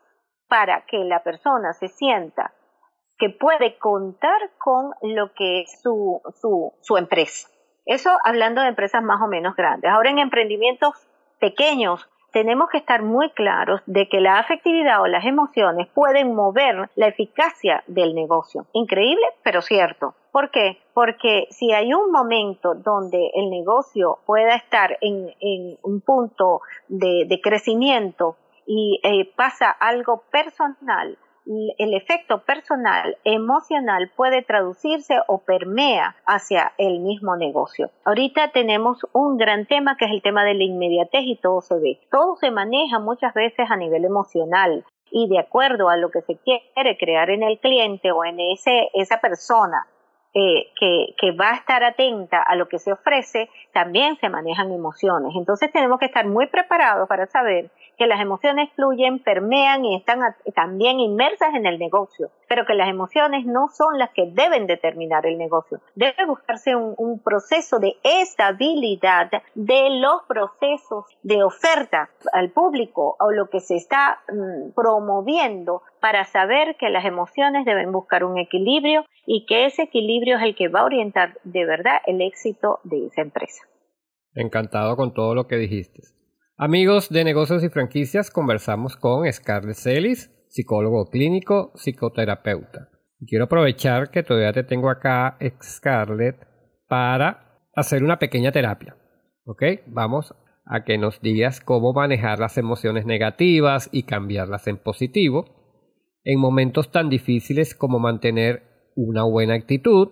para 0.49 0.85
que 0.85 0.97
la 1.05 1.23
persona 1.23 1.71
se 1.71 1.87
sienta 1.87 2.53
que 3.17 3.29
puede 3.29 3.77
contar 3.77 4.51
con 4.57 4.91
lo 5.01 5.33
que 5.33 5.61
es 5.61 5.81
su, 5.81 6.21
su, 6.41 6.73
su 6.81 6.97
empresa. 6.97 7.47
Eso 7.85 8.17
hablando 8.25 8.61
de 8.61 8.67
empresas 8.67 9.01
más 9.01 9.21
o 9.21 9.27
menos 9.27 9.55
grandes. 9.55 9.89
Ahora 9.89 10.09
en 10.09 10.19
emprendimientos 10.19 10.93
pequeños 11.39 12.09
tenemos 12.31 12.69
que 12.69 12.77
estar 12.77 13.01
muy 13.03 13.29
claros 13.31 13.81
de 13.85 14.07
que 14.07 14.19
la 14.19 14.39
afectividad 14.39 15.01
o 15.01 15.07
las 15.07 15.25
emociones 15.25 15.87
pueden 15.93 16.35
mover 16.35 16.89
la 16.95 17.07
eficacia 17.07 17.83
del 17.87 18.13
negocio. 18.13 18.65
Increíble, 18.73 19.25
pero 19.43 19.61
cierto. 19.61 20.15
¿Por 20.31 20.51
qué? 20.51 20.77
Porque 20.93 21.47
si 21.49 21.73
hay 21.73 21.93
un 21.93 22.11
momento 22.11 22.75
donde 22.75 23.31
el 23.33 23.49
negocio 23.49 24.19
pueda 24.25 24.55
estar 24.55 24.97
en, 25.01 25.77
un 25.81 26.01
punto 26.01 26.61
de, 26.87 27.39
crecimiento 27.41 28.35
y 28.65 28.99
eh, 29.03 29.25
pasa 29.35 29.71
algo 29.71 30.23
personal, 30.31 31.17
el 31.77 31.93
efecto 31.95 32.43
personal, 32.43 33.17
emocional 33.23 34.11
puede 34.15 34.43
traducirse 34.43 35.19
o 35.27 35.39
permea 35.39 36.15
hacia 36.25 36.73
el 36.77 36.99
mismo 36.99 37.35
negocio. 37.35 37.89
Ahorita 38.05 38.51
tenemos 38.51 38.99
un 39.13 39.37
gran 39.37 39.65
tema 39.65 39.97
que 39.97 40.05
es 40.05 40.11
el 40.11 40.21
tema 40.21 40.43
de 40.43 40.53
la 40.53 40.63
inmediatez 40.63 41.21
y 41.23 41.37
todo 41.37 41.61
se 41.61 41.75
ve. 41.79 41.99
Todo 42.11 42.35
se 42.35 42.51
maneja 42.51 42.99
muchas 42.99 43.33
veces 43.33 43.69
a 43.69 43.77
nivel 43.77 44.05
emocional 44.05 44.85
y 45.11 45.27
de 45.27 45.39
acuerdo 45.39 45.89
a 45.89 45.97
lo 45.97 46.11
que 46.11 46.21
se 46.21 46.37
quiere 46.37 46.97
crear 46.97 47.31
en 47.31 47.41
el 47.41 47.59
cliente 47.59 48.11
o 48.11 48.23
en 48.23 48.39
ese, 48.39 48.89
esa 48.93 49.19
persona 49.19 49.87
eh, 50.35 50.71
que, 50.79 51.15
que, 51.17 51.31
va 51.31 51.49
a 51.49 51.55
estar 51.55 51.83
atenta 51.83 52.43
a 52.43 52.55
lo 52.55 52.67
que 52.67 52.77
se 52.77 52.91
ofrece, 52.93 53.49
también 53.73 54.15
se 54.17 54.29
manejan 54.29 54.71
emociones. 54.71 55.33
Entonces 55.35 55.71
tenemos 55.71 55.97
que 55.97 56.05
estar 56.05 56.27
muy 56.27 56.45
preparados 56.45 57.09
para 57.09 57.25
saber 57.25 57.71
que 57.99 58.07
las 58.07 58.21
emociones 58.21 58.69
fluyen, 58.75 59.19
permean 59.19 59.83
y 59.83 59.97
están 59.97 60.21
también 60.55 61.01
inmersas 61.01 61.53
en 61.53 61.65
el 61.65 61.77
negocio, 61.77 62.31
pero 62.47 62.65
que 62.65 62.73
las 62.73 62.87
emociones 62.87 63.45
no 63.45 63.67
son 63.67 63.99
las 63.99 64.11
que 64.11 64.31
deben 64.31 64.67
determinar 64.67 65.25
el 65.25 65.37
negocio. 65.37 65.81
Debe 65.95 66.25
buscarse 66.25 66.75
un, 66.75 67.19
proceso 67.19 67.79
de 67.79 67.97
estabilidad 68.03 69.29
de 69.53 69.89
los 69.99 70.23
procesos 70.27 71.05
de 71.21 71.43
oferta 71.43 72.09
al 72.31 72.51
público 72.51 73.17
o 73.19 73.31
lo 73.31 73.49
que 73.49 73.59
se 73.59 73.75
está 73.75 74.21
mm, 74.31 74.71
promoviendo 74.73 75.81
para 75.99 76.23
saber 76.23 76.77
que 76.77 76.89
las 76.89 77.03
emociones 77.03 77.65
deben 77.65 77.91
buscar 77.91 78.23
un 78.23 78.37
equilibrio 78.37 79.03
y 79.25 79.45
que 79.45 79.65
ese 79.65 79.83
equilibrio 79.83 80.37
es 80.37 80.43
el 80.43 80.55
que 80.55 80.69
va 80.69 80.79
a 80.79 80.85
orientar 80.85 81.37
de 81.43 81.65
verdad 81.65 81.97
el 82.05 82.21
éxito 82.21 82.79
de 82.85 83.07
esa 83.07 83.21
empresa. 83.21 83.65
Encantado 84.33 84.95
con 84.95 85.13
todo 85.13 85.35
lo 85.35 85.47
que 85.47 85.57
dijiste. 85.57 86.18
Amigos 86.61 87.07
de 87.07 87.23
negocios 87.23 87.63
y 87.63 87.69
franquicias, 87.69 88.29
conversamos 88.29 88.97
con 88.97 89.31
Scarlett 89.31 89.77
Celis, 89.77 90.29
psicólogo 90.49 91.09
clínico, 91.09 91.71
psicoterapeuta. 91.75 92.89
Quiero 93.25 93.45
aprovechar 93.45 94.11
que 94.11 94.23
todavía 94.23 94.51
te 94.51 94.65
tengo 94.65 94.89
acá, 94.89 95.37
Scarlett, 95.63 96.35
para 96.89 97.61
hacer 97.73 98.03
una 98.03 98.19
pequeña 98.19 98.51
terapia. 98.51 98.97
¿Ok? 99.45 99.63
Vamos 99.87 100.35
a 100.65 100.83
que 100.83 100.97
nos 100.97 101.21
digas 101.21 101.61
cómo 101.61 101.93
manejar 101.93 102.39
las 102.39 102.57
emociones 102.57 103.05
negativas 103.05 103.87
y 103.93 104.03
cambiarlas 104.03 104.67
en 104.67 104.79
positivo 104.79 105.45
en 106.25 106.41
momentos 106.41 106.91
tan 106.91 107.09
difíciles 107.09 107.73
como 107.73 107.99
mantener 107.99 108.63
una 108.97 109.23
buena 109.23 109.53
actitud 109.53 110.09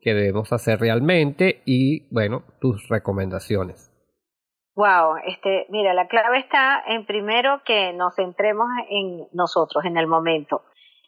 que 0.00 0.14
debemos 0.14 0.50
hacer 0.54 0.80
realmente 0.80 1.60
y, 1.66 2.08
bueno, 2.10 2.44
tus 2.58 2.88
recomendaciones. 2.88 3.89
Wow, 4.80 5.16
este, 5.26 5.66
mira, 5.68 5.92
la 5.92 6.08
clave 6.08 6.38
está 6.38 6.82
en 6.86 7.04
primero 7.04 7.60
que 7.66 7.92
nos 7.92 8.14
centremos 8.14 8.66
en 8.88 9.28
nosotros, 9.30 9.84
en 9.84 9.98
el 9.98 10.06
momento. 10.06 10.62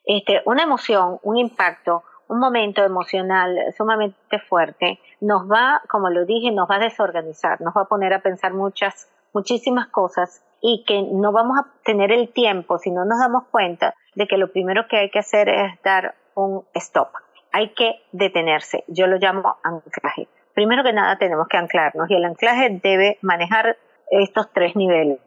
Este, 0.04 0.42
una 0.44 0.64
emoción, 0.64 1.18
un 1.22 1.38
impacto, 1.38 2.02
un 2.28 2.38
momento 2.38 2.84
emocional 2.84 3.56
sumamente 3.74 4.38
fuerte 4.40 5.00
nos 5.22 5.50
va, 5.50 5.80
como 5.88 6.10
lo 6.10 6.26
dije, 6.26 6.50
nos 6.50 6.68
va 6.70 6.76
a 6.76 6.80
desorganizar, 6.80 7.62
nos 7.62 7.72
va 7.74 7.84
a 7.84 7.88
poner 7.88 8.12
a 8.12 8.20
pensar 8.20 8.52
muchas, 8.52 9.10
muchísimas 9.32 9.86
cosas 9.86 10.44
y 10.60 10.84
que 10.86 11.08
no 11.10 11.32
vamos 11.32 11.58
a 11.58 11.72
tener 11.82 12.12
el 12.12 12.30
tiempo 12.30 12.76
si 12.76 12.90
no 12.90 13.06
nos 13.06 13.20
damos 13.20 13.44
cuenta 13.44 13.94
de 14.14 14.26
que 14.26 14.36
lo 14.36 14.52
primero 14.52 14.86
que 14.86 14.98
hay 14.98 15.10
que 15.10 15.20
hacer 15.20 15.48
es 15.48 15.80
dar 15.82 16.14
un 16.34 16.66
stop. 16.74 17.08
Hay 17.52 17.70
que 17.70 18.02
detenerse. 18.12 18.84
Yo 18.88 19.06
lo 19.06 19.16
llamo 19.16 19.56
anclaje 19.62 20.28
primero 20.54 20.82
que 20.84 20.92
nada 20.92 21.16
tenemos 21.16 21.46
que 21.48 21.56
anclarnos 21.56 22.10
y 22.10 22.14
el 22.14 22.24
anclaje 22.24 22.80
debe 22.82 23.18
manejar 23.22 23.76
estos 24.10 24.52
tres 24.52 24.76
niveles 24.76 25.18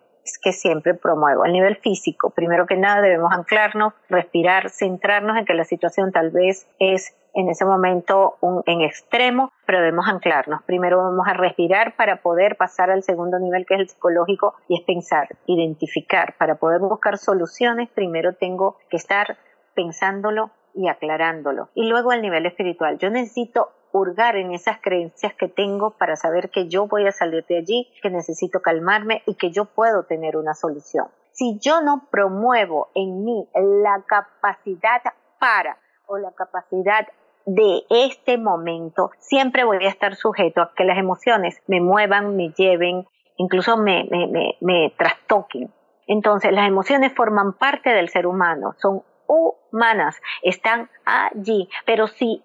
que 0.42 0.54
siempre 0.54 0.94
promuevo. 0.94 1.46
El 1.46 1.54
nivel 1.54 1.76
físico, 1.78 2.32
primero 2.32 2.66
que 2.66 2.78
nada 2.78 3.02
debemos 3.02 3.32
anclarnos, 3.32 3.94
respirar, 4.10 4.70
centrarnos 4.70 5.38
en 5.38 5.46
que 5.46 5.54
la 5.54 5.66
situación 5.66 6.12
tal 6.12 6.32
vez 6.32 6.68
es 6.80 7.16
en 7.34 7.50
ese 7.50 7.66
momento 7.66 8.38
un, 8.40 8.64
en 8.66 8.82
extremo, 8.82 9.52
pero 9.66 9.80
debemos 9.80 10.08
anclarnos. 10.08 10.64
Primero 10.64 10.98
vamos 10.98 11.28
a 11.28 11.34
respirar 11.34 11.96
para 11.96 12.22
poder 12.22 12.56
pasar 12.56 12.90
al 12.90 13.04
segundo 13.04 13.40
nivel 13.40 13.66
que 13.66 13.76
es 13.76 13.82
el 13.82 13.90
psicológico 13.90 14.56
y 14.70 14.80
es 14.80 14.86
pensar, 14.86 15.28
identificar. 15.46 16.36
Para 16.38 16.56
poder 16.56 16.80
buscar 16.80 17.18
soluciones, 17.18 17.90
primero 17.90 18.34
tengo 18.34 18.78
que 18.90 18.98
estar 18.98 19.38
pensándolo 19.76 20.52
y 20.74 20.88
aclarándolo. 20.88 21.70
Y 21.76 21.88
luego 21.88 22.14
el 22.14 22.22
nivel 22.22 22.46
espiritual. 22.46 22.98
Yo 22.98 23.10
necesito 23.10 23.70
hurgar 23.96 24.36
en 24.36 24.52
esas 24.52 24.80
creencias 24.82 25.34
que 25.36 25.48
tengo 25.48 25.92
para 25.92 26.18
saber 26.18 26.50
que 26.50 26.68
yo 26.68 26.86
voy 26.86 27.08
a 27.08 27.14
salir 27.14 27.46
de 27.46 27.58
allí, 27.58 27.88
que 28.02 28.10
necesito 28.10 28.62
calmarme 28.62 29.24
y 29.26 29.36
que 29.36 29.52
yo 29.52 29.66
puedo 29.66 30.04
tener 30.04 30.36
una 30.36 30.54
solución. 30.54 31.08
Si 31.32 31.60
yo 31.60 31.82
no 31.82 32.08
promuevo 32.12 32.90
en 32.94 33.24
mí 33.24 33.48
la 33.54 34.04
capacidad 34.06 35.02
para 35.40 35.78
o 36.08 36.18
la 36.18 36.32
capacidad 36.34 37.08
de 37.46 37.84
este 37.90 38.38
momento, 38.38 39.12
siempre 39.20 39.64
voy 39.64 39.86
a 39.86 39.90
estar 39.90 40.16
sujeto 40.16 40.62
a 40.62 40.74
que 40.76 40.84
las 40.84 40.98
emociones 40.98 41.62
me 41.68 41.80
muevan, 41.80 42.36
me 42.36 42.50
lleven, 42.50 43.08
incluso 43.38 43.78
me, 43.78 44.08
me, 44.12 44.28
me, 44.28 44.58
me 44.60 44.94
trastoquen. 44.98 45.72
Entonces, 46.06 46.52
las 46.52 46.68
emociones 46.68 47.14
forman 47.14 47.54
parte 47.54 47.92
del 47.92 48.10
ser 48.10 48.28
humano, 48.28 48.76
son 48.78 49.04
humanas, 49.28 50.18
están 50.44 50.90
allí, 51.06 51.70
pero 51.86 52.08
si 52.08 52.44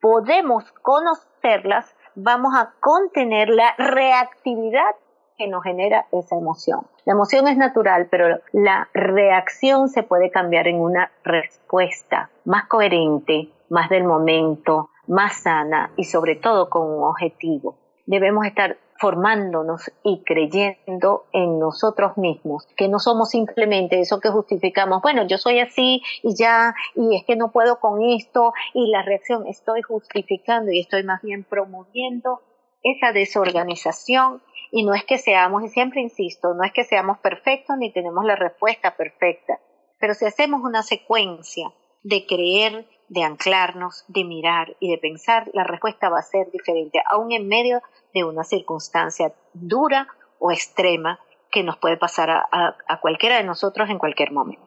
podemos 0.00 0.64
conocerlas, 0.82 1.94
vamos 2.14 2.54
a 2.56 2.72
contener 2.80 3.48
la 3.48 3.74
reactividad 3.76 4.94
que 5.36 5.48
nos 5.48 5.62
genera 5.62 6.06
esa 6.12 6.36
emoción. 6.36 6.86
La 7.06 7.14
emoción 7.14 7.48
es 7.48 7.56
natural, 7.56 8.08
pero 8.10 8.40
la 8.52 8.88
reacción 8.92 9.88
se 9.88 10.02
puede 10.02 10.30
cambiar 10.30 10.68
en 10.68 10.80
una 10.80 11.10
respuesta 11.24 12.30
más 12.44 12.66
coherente, 12.66 13.50
más 13.70 13.88
del 13.88 14.04
momento, 14.04 14.90
más 15.06 15.42
sana 15.42 15.92
y 15.96 16.04
sobre 16.04 16.36
todo 16.36 16.68
con 16.68 16.82
un 16.82 17.04
objetivo. 17.04 17.76
Debemos 18.06 18.44
estar 18.46 18.76
formándonos 19.00 19.90
y 20.04 20.22
creyendo 20.24 21.24
en 21.32 21.58
nosotros 21.58 22.18
mismos, 22.18 22.68
que 22.76 22.88
no 22.88 22.98
somos 22.98 23.30
simplemente 23.30 23.98
eso 23.98 24.20
que 24.20 24.28
justificamos, 24.28 25.00
bueno, 25.00 25.26
yo 25.26 25.38
soy 25.38 25.58
así 25.58 26.02
y 26.22 26.34
ya, 26.34 26.74
y 26.94 27.16
es 27.16 27.24
que 27.24 27.34
no 27.34 27.50
puedo 27.50 27.80
con 27.80 28.02
esto, 28.02 28.52
y 28.74 28.90
la 28.90 29.02
reacción 29.02 29.46
estoy 29.46 29.80
justificando 29.80 30.70
y 30.70 30.80
estoy 30.80 31.02
más 31.02 31.22
bien 31.22 31.44
promoviendo 31.44 32.42
esa 32.82 33.12
desorganización 33.12 34.42
y 34.70 34.84
no 34.84 34.94
es 34.94 35.04
que 35.04 35.18
seamos, 35.18 35.64
y 35.64 35.68
siempre 35.68 36.02
insisto, 36.02 36.52
no 36.54 36.62
es 36.62 36.72
que 36.72 36.84
seamos 36.84 37.18
perfectos 37.18 37.76
ni 37.78 37.90
tenemos 37.92 38.24
la 38.24 38.36
respuesta 38.36 38.96
perfecta, 38.96 39.58
pero 39.98 40.12
si 40.12 40.26
hacemos 40.26 40.62
una 40.62 40.82
secuencia 40.82 41.72
de 42.02 42.26
creer, 42.26 42.86
de 43.10 43.24
anclarnos, 43.24 44.04
de 44.06 44.24
mirar 44.24 44.76
y 44.78 44.88
de 44.88 44.98
pensar, 44.98 45.50
la 45.52 45.64
respuesta 45.64 46.08
va 46.08 46.20
a 46.20 46.22
ser 46.22 46.50
diferente, 46.52 47.00
aún 47.10 47.32
en 47.32 47.48
medio 47.48 47.82
de 48.14 48.22
una 48.22 48.44
circunstancia 48.44 49.34
dura 49.52 50.06
o 50.38 50.52
extrema 50.52 51.18
que 51.50 51.64
nos 51.64 51.76
puede 51.78 51.96
pasar 51.96 52.30
a, 52.30 53.00
cualquiera 53.02 53.36
de 53.38 53.44
nosotros 53.44 53.90
en 53.90 53.98
cualquier 53.98 54.30
momento. 54.30 54.62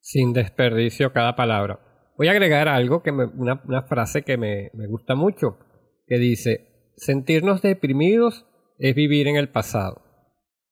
Sin 0.00 0.32
desperdicio 0.32 1.12
cada 1.12 1.36
palabra. 1.36 1.80
Voy 2.16 2.28
a 2.28 2.30
agregar 2.30 2.66
algo, 2.66 3.02
que 3.02 3.10
una, 3.10 3.62
una, 3.66 3.82
frase 3.82 4.22
que 4.22 4.38
me, 4.38 4.70
me 4.72 4.86
gusta 4.86 5.14
mucho, 5.14 5.58
que 6.06 6.16
dice, 6.16 6.92
sentirnos 6.96 7.60
deprimidos 7.60 8.46
es 8.78 8.94
vivir 8.94 9.28
en 9.28 9.36
el 9.36 9.50
pasado. 9.50 10.02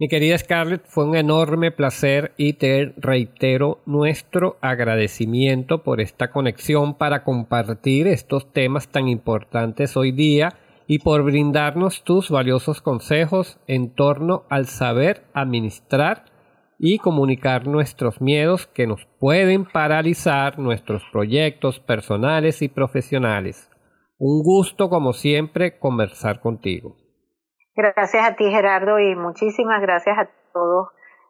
Mi 0.01 0.09
querida 0.09 0.39
Scarlett, 0.39 0.87
fue 0.87 1.05
un 1.05 1.15
enorme 1.15 1.73
placer 1.73 2.33
y 2.39 2.55
te 2.55 2.95
reitero 2.97 3.83
nuestro 3.85 4.57
agradecimiento 4.63 5.83
por 5.83 6.01
esta 6.01 6.31
conexión 6.31 6.95
para 6.95 7.23
compartir 7.23 8.07
estos 8.07 8.51
temas 8.51 8.89
tan 8.89 9.09
importantes 9.09 9.99
hoy 9.99 10.13
día 10.13 10.55
y 10.87 11.01
por 11.01 11.23
brindarnos 11.23 12.03
tus 12.03 12.31
valiosos 12.31 12.81
consejos 12.81 13.61
en 13.67 13.95
torno 13.95 14.45
al 14.49 14.69
saber 14.69 15.27
administrar 15.35 16.25
y 16.79 16.97
comunicar 16.97 17.67
nuestros 17.67 18.23
miedos 18.23 18.69
que 18.69 18.87
nos 18.87 19.07
pueden 19.19 19.67
paralizar 19.67 20.59
nuestros 20.59 21.03
proyectos 21.13 21.79
personales 21.79 22.63
y 22.63 22.69
profesionales. 22.69 23.69
Un 24.17 24.43
gusto 24.43 24.89
como 24.89 25.13
siempre 25.13 25.79
conversar 25.79 26.41
contigo. 26.41 27.10
Gracias 27.81 28.23
a 28.23 28.37
ti, 28.37 28.51
Gerardo, 28.51 28.99
y 28.99 29.15
muchísimas 29.15 29.81
gracias 29.81 30.19
a 30.19 30.29
todos 30.53 30.89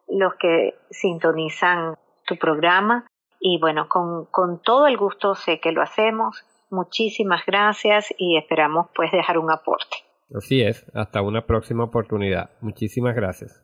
los 0.09 0.33
que 0.35 0.75
sintonizan 0.89 1.95
tu 2.25 2.35
programa. 2.35 3.07
Y 3.39 3.57
bueno, 3.57 3.87
con, 3.87 4.25
con 4.25 4.61
todo 4.61 4.85
el 4.87 4.97
gusto 4.97 5.33
sé 5.33 5.61
que 5.61 5.71
lo 5.71 5.81
hacemos. 5.81 6.43
Muchísimas 6.69 7.45
gracias 7.45 8.13
y 8.17 8.35
esperamos 8.35 8.87
pues 8.93 9.13
dejar 9.13 9.37
un 9.37 9.49
aporte. 9.49 9.95
Así 10.35 10.61
es, 10.61 10.85
hasta 10.93 11.21
una 11.21 11.45
próxima 11.45 11.85
oportunidad. 11.85 12.49
Muchísimas 12.59 13.15
gracias. 13.15 13.63